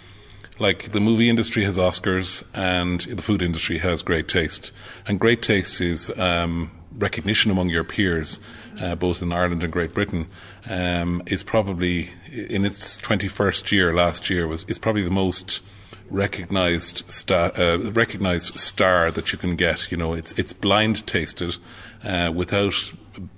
[0.58, 4.72] like the movie industry has Oscars and the food industry has Great Taste,
[5.06, 8.38] and Great Taste is um, recognition among your peers,
[8.80, 10.28] uh, both in Ireland and Great Britain,
[10.68, 13.94] um, is probably in its twenty first year.
[13.94, 15.62] Last year was is probably the most
[16.10, 19.90] recognized star, uh, recognized star that you can get.
[19.90, 21.56] You know, it's it's blind tasted,
[22.04, 22.92] uh, without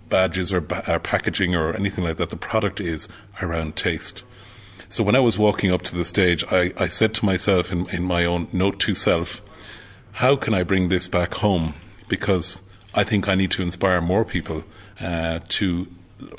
[0.08, 2.30] badges or, ba- or packaging or anything like that.
[2.30, 3.08] The product is
[3.40, 4.22] around taste.
[4.88, 7.88] So when I was walking up to the stage, I, I said to myself in,
[7.90, 9.40] in my own note to self,
[10.12, 11.72] how can I bring this back home?
[12.08, 12.60] Because
[12.94, 14.64] I think I need to inspire more people
[15.00, 15.88] uh, to,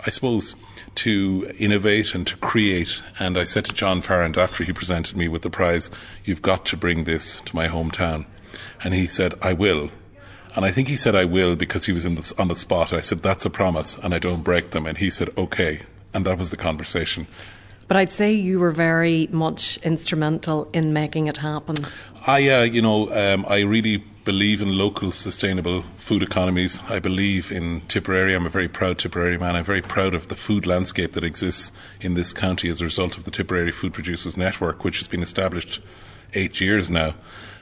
[0.05, 0.55] I suppose,
[0.95, 3.03] to innovate and to create.
[3.19, 5.89] And I said to John Farrand after he presented me with the prize,
[6.25, 8.25] You've got to bring this to my hometown.
[8.83, 9.89] And he said, I will.
[10.55, 12.93] And I think he said, I will because he was in the, on the spot.
[12.93, 14.85] I said, That's a promise, and I don't break them.
[14.85, 15.81] And he said, Okay.
[16.13, 17.27] And that was the conversation.
[17.87, 21.75] But I'd say you were very much instrumental in making it happen.
[22.25, 26.79] I, uh, you know, um, I really believe in local sustainable food economies.
[26.89, 28.33] I believe in Tipperary.
[28.33, 29.55] I'm a very proud Tipperary man.
[29.55, 33.17] I'm very proud of the food landscape that exists in this county as a result
[33.17, 35.81] of the Tipperary Food Producers Network, which has been established
[36.33, 37.15] eight years now.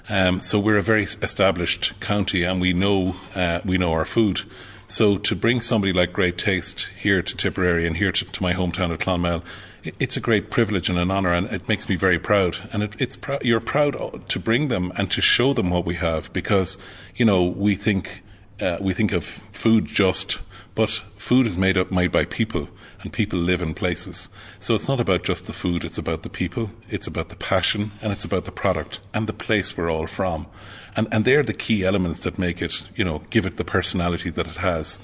[0.09, 4.41] Um, so we're a very established county, and we know uh, we know our food.
[4.87, 8.53] So to bring somebody like Great Taste here to Tipperary and here to, to my
[8.53, 9.43] hometown of Clonmel,
[9.83, 12.57] it's a great privilege and an honour, and it makes me very proud.
[12.73, 15.95] And it, it's pr- you're proud to bring them and to show them what we
[15.95, 16.77] have, because
[17.15, 18.21] you know we think
[18.61, 20.39] uh, we think of food just,
[20.75, 22.69] but food is made up made by people,
[23.01, 24.29] and people live in places.
[24.59, 27.91] So it's not about just the food; it's about the people, it's about the passion,
[28.01, 30.47] and it's about the product and the place we're all from
[30.95, 34.29] and and they're the key elements that make it, you know, give it the personality
[34.29, 34.99] that it has.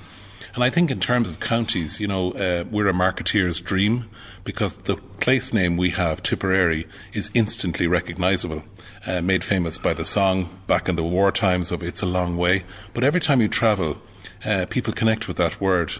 [0.57, 4.09] And I think in terms of counties, you know, uh, we're a marketeer's dream
[4.43, 8.63] because the place name we have, Tipperary, is instantly recognisable.
[9.05, 12.37] Uh, made famous by the song back in the war times of "It's a Long
[12.37, 12.63] Way."
[12.95, 14.01] But every time you travel,
[14.43, 15.93] uh, people connect with that word.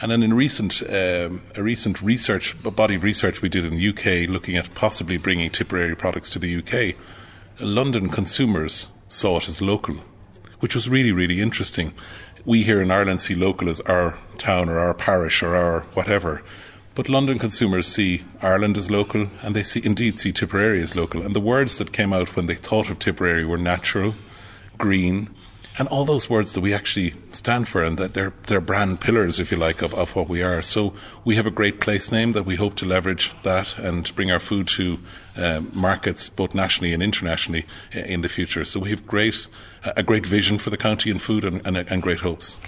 [0.00, 3.76] And then in recent um, a recent research a body of research we did in
[3.76, 6.96] the UK, looking at possibly bringing Tipperary products to the UK,
[7.60, 9.98] London consumers saw it as local,
[10.58, 11.94] which was really, really interesting.
[12.44, 16.42] We here in Ireland see local as our town or our parish or our whatever.
[16.94, 21.22] But London consumers see Ireland as local and they see indeed see Tipperary as local.
[21.22, 24.14] And the words that came out when they thought of Tipperary were natural,
[24.76, 25.30] green,
[25.78, 29.40] and all those words that we actually stand for and that they're, they're brand pillars,
[29.40, 30.62] if you like, of, of what we are.
[30.62, 30.92] So
[31.24, 34.40] we have a great place name that we hope to leverage that and bring our
[34.40, 34.98] food to
[35.36, 38.64] um, markets both nationally and internationally in the future.
[38.64, 39.48] So we have great,
[39.96, 42.58] a great vision for the county in food and, and, and great hopes.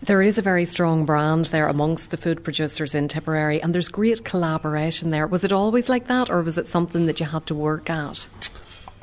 [0.00, 3.88] There is a very strong brand there amongst the food producers in Tipperary, and there's
[3.88, 5.26] great collaboration there.
[5.26, 8.28] Was it always like that, or was it something that you had to work at?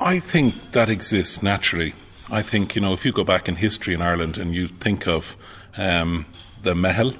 [0.00, 1.92] I think that exists naturally.
[2.30, 5.06] I think, you know, if you go back in history in Ireland and you think
[5.06, 5.36] of
[5.76, 6.26] um,
[6.62, 7.16] the meitheal,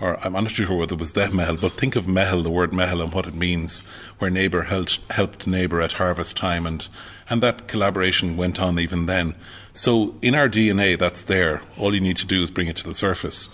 [0.00, 2.70] or I'm not sure whether it was the meitheal, but think of meitheal, the word
[2.70, 3.82] meitheal, and what it means,
[4.18, 6.88] where neighbour helped, helped neighbour at harvest time, and,
[7.28, 9.34] and that collaboration went on even then.
[9.72, 11.62] So in our DNA, that's there.
[11.76, 13.48] All you need to do is bring it to the surface.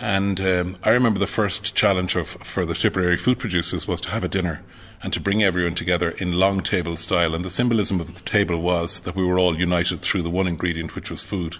[0.00, 4.10] And um, I remember the first challenge of, for the Tipperary food producers was to
[4.10, 4.62] have a dinner
[5.02, 7.34] and to bring everyone together in long table style.
[7.34, 10.46] And the symbolism of the table was that we were all united through the one
[10.46, 11.56] ingredient, which was food.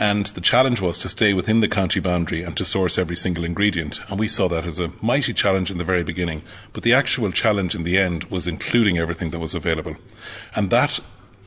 [0.00, 3.44] And the challenge was to stay within the county boundary and to source every single
[3.44, 4.00] ingredient.
[4.08, 6.42] And we saw that as a mighty challenge in the very beginning.
[6.72, 9.96] But the actual challenge in the end was including everything that was available.
[10.54, 11.00] And that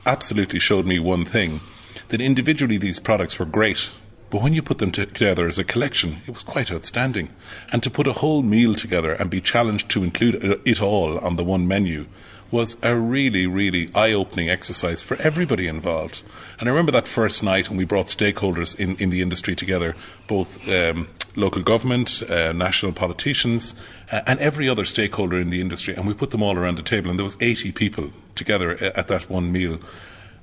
[0.04, 1.60] absolutely showed me one thing
[2.08, 3.96] that individually these products were great.
[4.28, 7.30] But when you put them together as a collection, it was quite outstanding.
[7.70, 11.36] And to put a whole meal together and be challenged to include it all on
[11.36, 12.06] the one menu
[12.52, 16.22] was a really, really eye opening exercise for everybody involved.
[16.60, 19.96] And I remember that first night when we brought stakeholders in, in the industry together,
[20.28, 23.74] both um, local government, uh, national politicians,
[24.12, 26.82] uh, and every other stakeholder in the industry, and we put them all around the
[26.82, 29.80] table, and there was 80 people together at that one meal.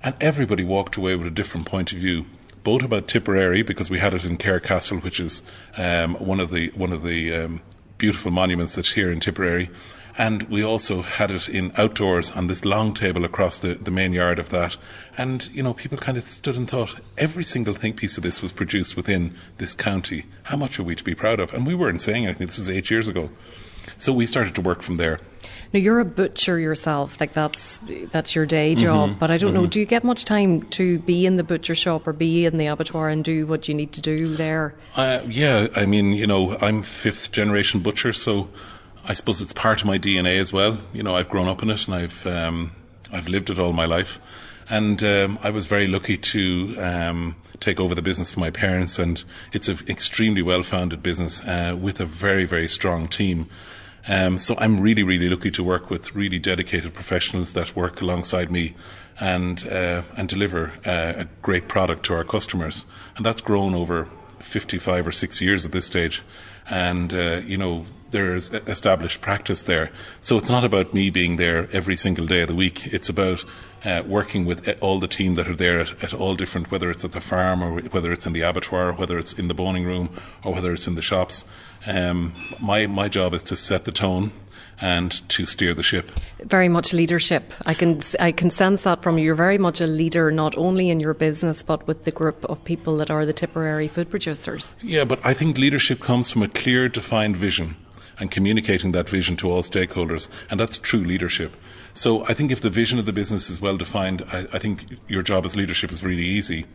[0.03, 2.25] And everybody walked away with a different point of view
[2.63, 5.41] both about Tipperary because we had it in Cahir Castle, which is
[5.77, 7.61] um, one of the one of the um,
[7.97, 9.69] beautiful monuments that's here in Tipperary,
[10.19, 14.11] and we also had it in outdoors on this long table across the, the main
[14.11, 14.77] yard of that.
[15.17, 18.41] And, you know, people kind of stood and thought, every single thing piece of this
[18.41, 20.25] was produced within this county.
[20.43, 21.53] How much are we to be proud of?
[21.53, 22.47] And we weren't saying anything.
[22.47, 23.29] This was eight years ago.
[23.95, 25.21] So we started to work from there.
[25.71, 27.79] Now you're a butcher yourself, like that's
[28.11, 29.11] that's your day job.
[29.11, 29.63] Mm-hmm, but I don't mm-hmm.
[29.63, 32.57] know, do you get much time to be in the butcher shop or be in
[32.57, 34.73] the abattoir and do what you need to do there?
[34.95, 38.49] Uh, yeah, I mean, you know, I'm fifth generation butcher, so
[39.09, 40.77] I suppose it's part of my DNA as well.
[40.93, 42.73] You know, I've grown up in it and I've um,
[43.11, 44.19] I've lived it all my life.
[44.69, 48.99] And um, I was very lucky to um, take over the business for my parents,
[48.99, 53.47] and it's an extremely well-founded business uh, with a very, very strong team.
[54.07, 58.51] Um, so I'm really, really lucky to work with really dedicated professionals that work alongside
[58.51, 58.75] me
[59.19, 62.85] and uh, and deliver uh, a great product to our customers.
[63.17, 64.07] And that's grown over
[64.37, 66.21] 55 or six years at this stage.
[66.69, 69.91] And uh, you know, there's established practice there.
[70.21, 72.87] So it's not about me being there every single day of the week.
[72.87, 73.45] It's about
[73.85, 77.05] uh, working with all the team that are there at, at, all different, whether it's
[77.05, 80.09] at the farm or whether it's in the abattoir, whether it's in the boning room
[80.43, 81.45] or whether it's in the shops.
[81.87, 84.31] Um, my my job is to set the tone
[84.81, 86.11] and to steer the ship.
[86.39, 87.53] Very much leadership.
[87.65, 89.25] I can I can sense that from you.
[89.25, 92.63] You're very much a leader, not only in your business but with the group of
[92.63, 94.75] people that are the Tipperary food producers.
[94.81, 97.75] Yeah, but I think leadership comes from a clear, defined vision
[98.19, 100.29] and communicating that vision to all stakeholders.
[100.49, 101.55] And that's true leadership.
[101.93, 104.97] So I think if the vision of the business is well defined, I, I think
[105.07, 106.65] your job as leadership is really easy.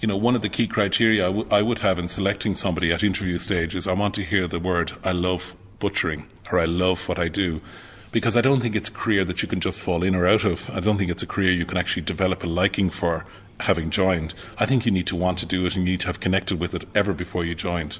[0.00, 2.92] You know, one of the key criteria I, w- I would have in selecting somebody
[2.92, 6.64] at interview stage is I want to hear the word, I love butchering, or I
[6.64, 7.60] love what I do
[8.12, 10.44] because I don't think it's a career that you can just fall in or out
[10.44, 10.70] of.
[10.70, 13.26] I don't think it's a career you can actually develop a liking for
[13.60, 14.34] having joined.
[14.58, 16.58] I think you need to want to do it and you need to have connected
[16.58, 17.98] with it ever before you joined.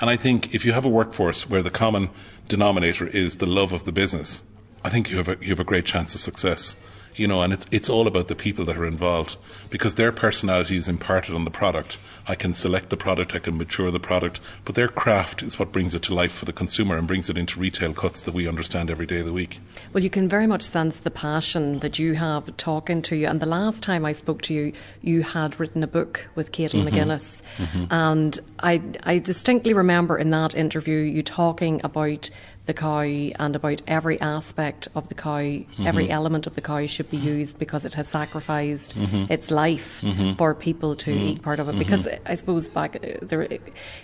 [0.00, 2.08] And I think if you have a workforce where the common
[2.48, 4.42] denominator is the love of the business,
[4.82, 6.76] I think you have a, you have a great chance of success
[7.14, 9.36] you know, and it's it's all about the people that are involved
[9.68, 11.98] because their personality is imparted on the product.
[12.26, 15.72] I can select the product, I can mature the product, but their craft is what
[15.72, 18.46] brings it to life for the consumer and brings it into retail cuts that we
[18.46, 19.60] understand every day of the week.
[19.92, 23.26] Well, you can very much sense the passion that you have talking to you.
[23.26, 26.78] And the last time I spoke to you, you had written a book with Katy
[26.78, 26.88] mm-hmm.
[26.88, 27.84] McGuinness, mm-hmm.
[27.90, 32.30] and I I distinctly remember in that interview you talking about
[32.70, 35.86] the cow and about every aspect of the cow, mm-hmm.
[35.86, 39.30] every element of the cow should be used because it has sacrificed mm-hmm.
[39.32, 40.34] its life mm-hmm.
[40.34, 41.26] for people to mm-hmm.
[41.26, 41.76] eat part of it.
[41.76, 42.32] Because mm-hmm.
[42.32, 42.92] I suppose back
[43.22, 43.48] there,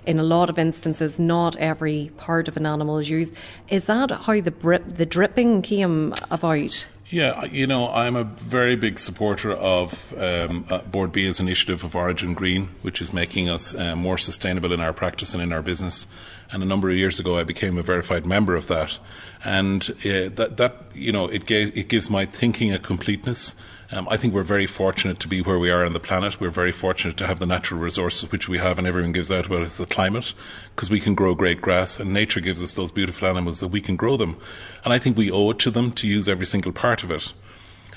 [0.04, 3.32] in a lot of instances, not every part of an animal is used.
[3.68, 6.88] Is that how the the dripping came about?
[7.08, 11.94] Yeah, you know, I'm a very big supporter of um, uh, Bord Bia's initiative of
[11.94, 15.62] Origin Green, which is making us uh, more sustainable in our practice and in our
[15.62, 16.08] business.
[16.52, 18.98] And a number of years ago, I became a verified member of that,
[19.44, 23.56] and uh, that that you know it gave it gives my thinking a completeness.
[23.92, 26.40] Um, I think we're very fortunate to be where we are on the planet.
[26.40, 29.46] We're very fortunate to have the natural resources which we have, and everyone gives out
[29.46, 30.34] about is the climate,
[30.74, 33.80] because we can grow great grass, and nature gives us those beautiful animals that we
[33.80, 34.36] can grow them.
[34.84, 37.32] And I think we owe it to them to use every single part of it.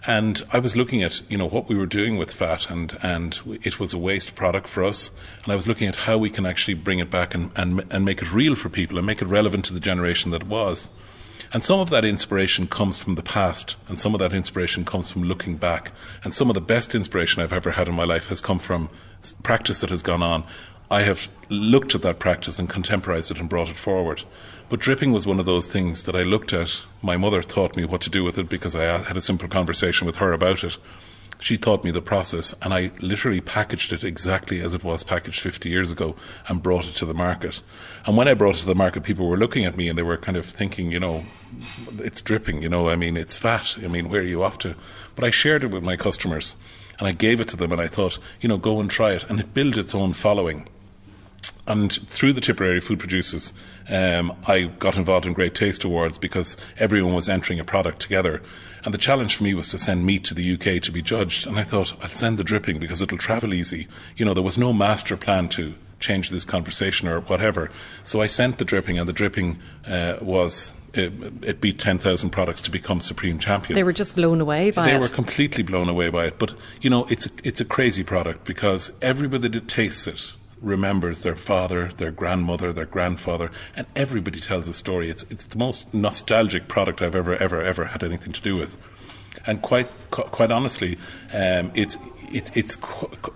[0.08, 3.40] And I was looking at, you know, what we were doing with fat and, and
[3.64, 5.12] it was a waste product for us.
[5.44, 8.06] And I was looking at how we can actually bring it back and, and, and
[8.06, 10.90] make it real for people and make it relevant to the generation that it was.
[11.52, 15.10] And some of that inspiration comes from the past, and some of that inspiration comes
[15.10, 15.92] from looking back.
[16.24, 18.90] And some of the best inspiration I've ever had in my life has come from
[19.42, 20.44] practice that has gone on.
[20.92, 24.24] I have looked at that practice and contemporized it and brought it forward.
[24.70, 26.86] But dripping was one of those things that I looked at.
[27.04, 30.08] My mother taught me what to do with it because I had a simple conversation
[30.08, 30.78] with her about it.
[31.42, 35.40] She taught me the process, and I literally packaged it exactly as it was packaged
[35.40, 36.16] 50 years ago
[36.50, 37.62] and brought it to the market.
[38.06, 40.04] And when I brought it to the market, people were looking at me and they
[40.04, 41.24] were kind of thinking, you know,
[42.00, 43.78] it's dripping, you know, I mean, it's fat.
[43.82, 44.76] I mean, where are you off to?
[45.16, 46.58] But I shared it with my customers
[46.98, 49.24] and I gave it to them and I thought, you know, go and try it.
[49.30, 50.68] And it built its own following.
[51.70, 53.54] And through the Tipperary Food Producers,
[53.92, 58.42] um, I got involved in Great Taste Awards because everyone was entering a product together.
[58.84, 61.46] And the challenge for me was to send meat to the UK to be judged.
[61.46, 63.88] And I thought, I'll send the dripping because it'll travel easy.
[64.18, 67.70] You know, there was no master plan to change this conversation or whatever.
[68.02, 71.14] So I sent the dripping, and the dripping uh, was it,
[71.44, 73.76] it, beat 10,000 products to become supreme champion.
[73.76, 74.94] They were just blown away by they it.
[74.94, 76.40] They were completely blown away by it.
[76.40, 81.22] But, you know, it's a, it's a crazy product because everybody that tastes it remembers
[81.22, 85.10] their father, their grandmother, their grandfather, and everybody tells a story.
[85.10, 88.78] It's, it's the most nostalgic product I've ever, ever, ever had anything to do with.
[89.46, 90.98] And quite, quite honestly,
[91.34, 91.98] um, it's,
[92.32, 92.78] it, it's,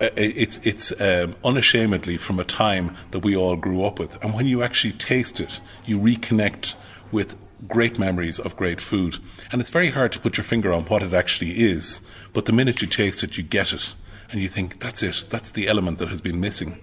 [0.00, 4.22] it's, it's um, unashamedly from a time that we all grew up with.
[4.22, 6.74] And when you actually taste it, you reconnect
[7.10, 7.36] with
[7.68, 9.18] great memories of great food.
[9.50, 12.02] And it's very hard to put your finger on what it actually is,
[12.32, 13.94] but the minute you taste it, you get it.
[14.30, 16.80] And you think, that's it, that's the element that has been missing.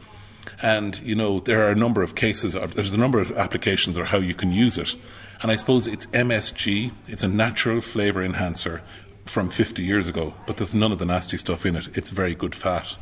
[0.62, 4.06] And, you know, there are a number of cases, there's a number of applications or
[4.06, 4.96] how you can use it.
[5.42, 8.82] And I suppose it's MSG, it's a natural flavour enhancer
[9.26, 11.98] from 50 years ago, but there's none of the nasty stuff in it.
[11.98, 12.98] It's very good fat.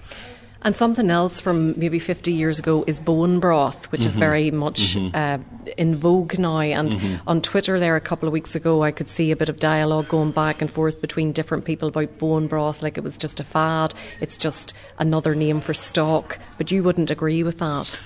[0.62, 4.10] And something else from maybe 50 years ago is bone broth, which mm-hmm.
[4.10, 5.16] is very much mm-hmm.
[5.16, 5.38] uh,
[5.78, 6.60] in vogue now.
[6.60, 7.30] And mm-hmm.
[7.30, 10.10] on Twitter, there a couple of weeks ago, I could see a bit of dialogue
[10.10, 13.45] going back and forth between different people about bone broth, like it was just a
[13.45, 13.93] fad.
[14.20, 16.39] It's just another name for stock.
[16.57, 17.97] But you wouldn't agree with that.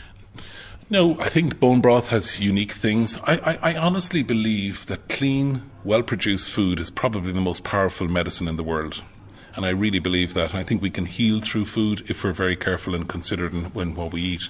[0.92, 3.18] No, I think bone broth has unique things.
[3.24, 8.08] I, I, I honestly believe that clean, well produced food is probably the most powerful
[8.08, 9.02] medicine in the world.
[9.56, 10.56] And I really believe that.
[10.56, 13.96] I think we can heal through food if we're very careful and considered in when
[13.96, 14.50] what we eat.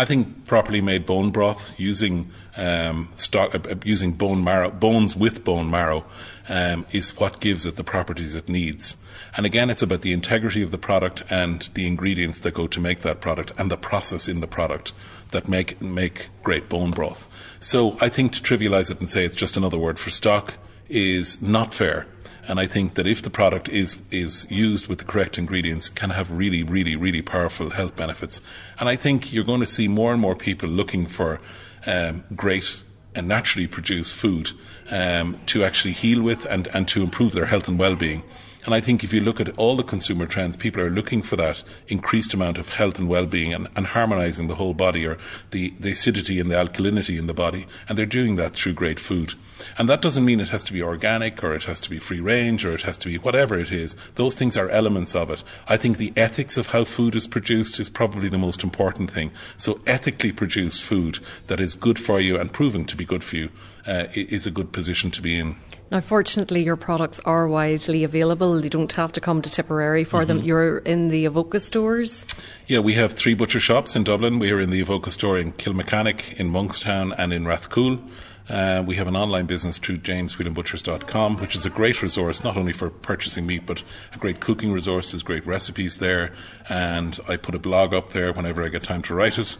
[0.00, 5.42] I think properly made bone broth using um, stock, uh, using bone marrow, bones with
[5.42, 6.04] bone marrow,
[6.48, 8.96] um, is what gives it the properties it needs.
[9.36, 12.80] And again, it's about the integrity of the product and the ingredients that go to
[12.80, 14.92] make that product and the process in the product
[15.32, 17.26] that make make great bone broth.
[17.58, 20.54] So I think to trivialize it and say it's just another word for stock
[20.88, 22.06] is not fair.
[22.48, 26.10] And I think that if the product is, is used with the correct ingredients, can
[26.10, 28.40] have really, really, really powerful health benefits.
[28.80, 31.40] And I think you're going to see more and more people looking for
[31.86, 32.82] um, great
[33.14, 34.52] and naturally produced food
[34.90, 38.22] um, to actually heal with and, and to improve their health and well-being.
[38.68, 41.36] And I think if you look at all the consumer trends, people are looking for
[41.36, 45.16] that increased amount of health and well-being and, and harmonizing the whole body or
[45.52, 47.64] the, the acidity and the alkalinity in the body.
[47.88, 49.32] And they're doing that through great food.
[49.78, 52.20] And that doesn't mean it has to be organic or it has to be free
[52.20, 53.96] range or it has to be whatever it is.
[54.16, 55.42] Those things are elements of it.
[55.66, 59.30] I think the ethics of how food is produced is probably the most important thing.
[59.56, 63.36] So ethically produced food that is good for you and proven to be good for
[63.36, 63.48] you
[63.86, 65.56] uh, is a good position to be in.
[65.90, 68.62] Now, fortunately, your products are widely available.
[68.62, 70.28] You don't have to come to Tipperary for mm-hmm.
[70.28, 70.42] them.
[70.42, 72.26] You're in the Avoca stores?
[72.66, 74.38] Yeah, we have three butcher shops in Dublin.
[74.38, 78.02] We are in the Avoca store in Kilmacanogue, in Monkstown, and in Rathcoole.
[78.50, 82.72] Uh, we have an online business through jameswhelanbutchers.com, which is a great resource, not only
[82.72, 83.82] for purchasing meat, but
[84.14, 85.12] a great cooking resource.
[85.12, 86.32] There's great recipes there.
[86.68, 89.58] And I put a blog up there whenever I get time to write it.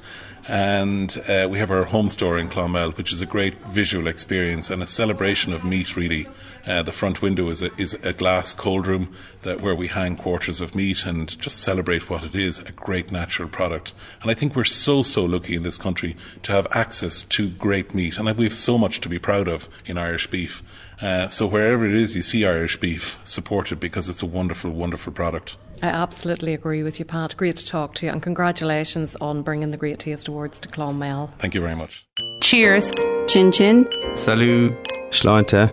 [0.48, 4.70] And uh, we have our home store in Clonmel, which is a great visual experience
[4.70, 6.26] and a celebration of meat, really.
[6.68, 9.10] Uh, the front window is a, is a glass cold room
[9.42, 13.10] that, where we hang quarters of meat and just celebrate what it is a great
[13.10, 13.94] natural product.
[14.20, 17.94] And I think we're so, so lucky in this country to have access to great
[17.94, 18.18] meat.
[18.18, 20.62] And we have so much to be proud of in Irish beef.
[21.00, 24.70] Uh, so wherever it is you see Irish beef, support it because it's a wonderful,
[24.70, 25.56] wonderful product.
[25.82, 27.36] I absolutely agree with you, Pat.
[27.36, 31.30] Great to talk to you, and congratulations on bringing the Great Taste Awards to Clonmel.
[31.38, 32.04] Thank you very much.
[32.42, 32.90] Cheers.
[33.28, 33.88] Chin chin.
[34.16, 34.72] Salut.
[35.10, 35.72] Sláinte.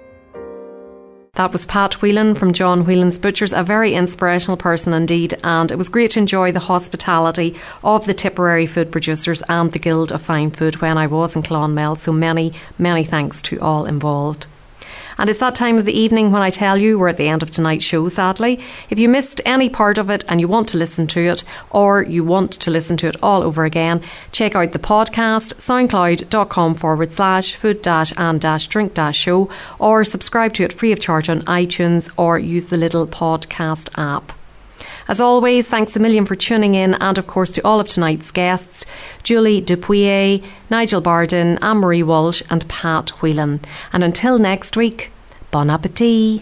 [1.36, 5.78] That was Pat Whelan from John Whelan's Butchers, a very inspirational person indeed, and it
[5.78, 10.22] was great to enjoy the hospitality of the Tipperary food producers and the Guild of
[10.22, 11.98] Fine Food when I was in Clonmel.
[11.98, 14.48] So many, many thanks to all involved.
[15.18, 17.43] And it's that time of the evening when I tell you we're at the end
[17.43, 18.59] of tonight's show, sadly.
[18.89, 22.03] If you missed any part of it and you want to listen to it, or
[22.03, 24.01] you want to listen to it all over again,
[24.32, 29.49] check out the podcast, soundcloud.com forward slash food dash and dash drink dash show,
[29.80, 34.32] or subscribe to it free of charge on iTunes or use the little podcast app.
[35.08, 38.32] As always, thanks a million for tuning in, and of course to all of tonight's
[38.32, 38.86] guests
[39.22, 43.60] Julie Dupouy, Nigel Barden, Anne Marie Walsh, and Pat Whelan.
[43.93, 45.12] And until next week,
[45.51, 46.41] bon appetit.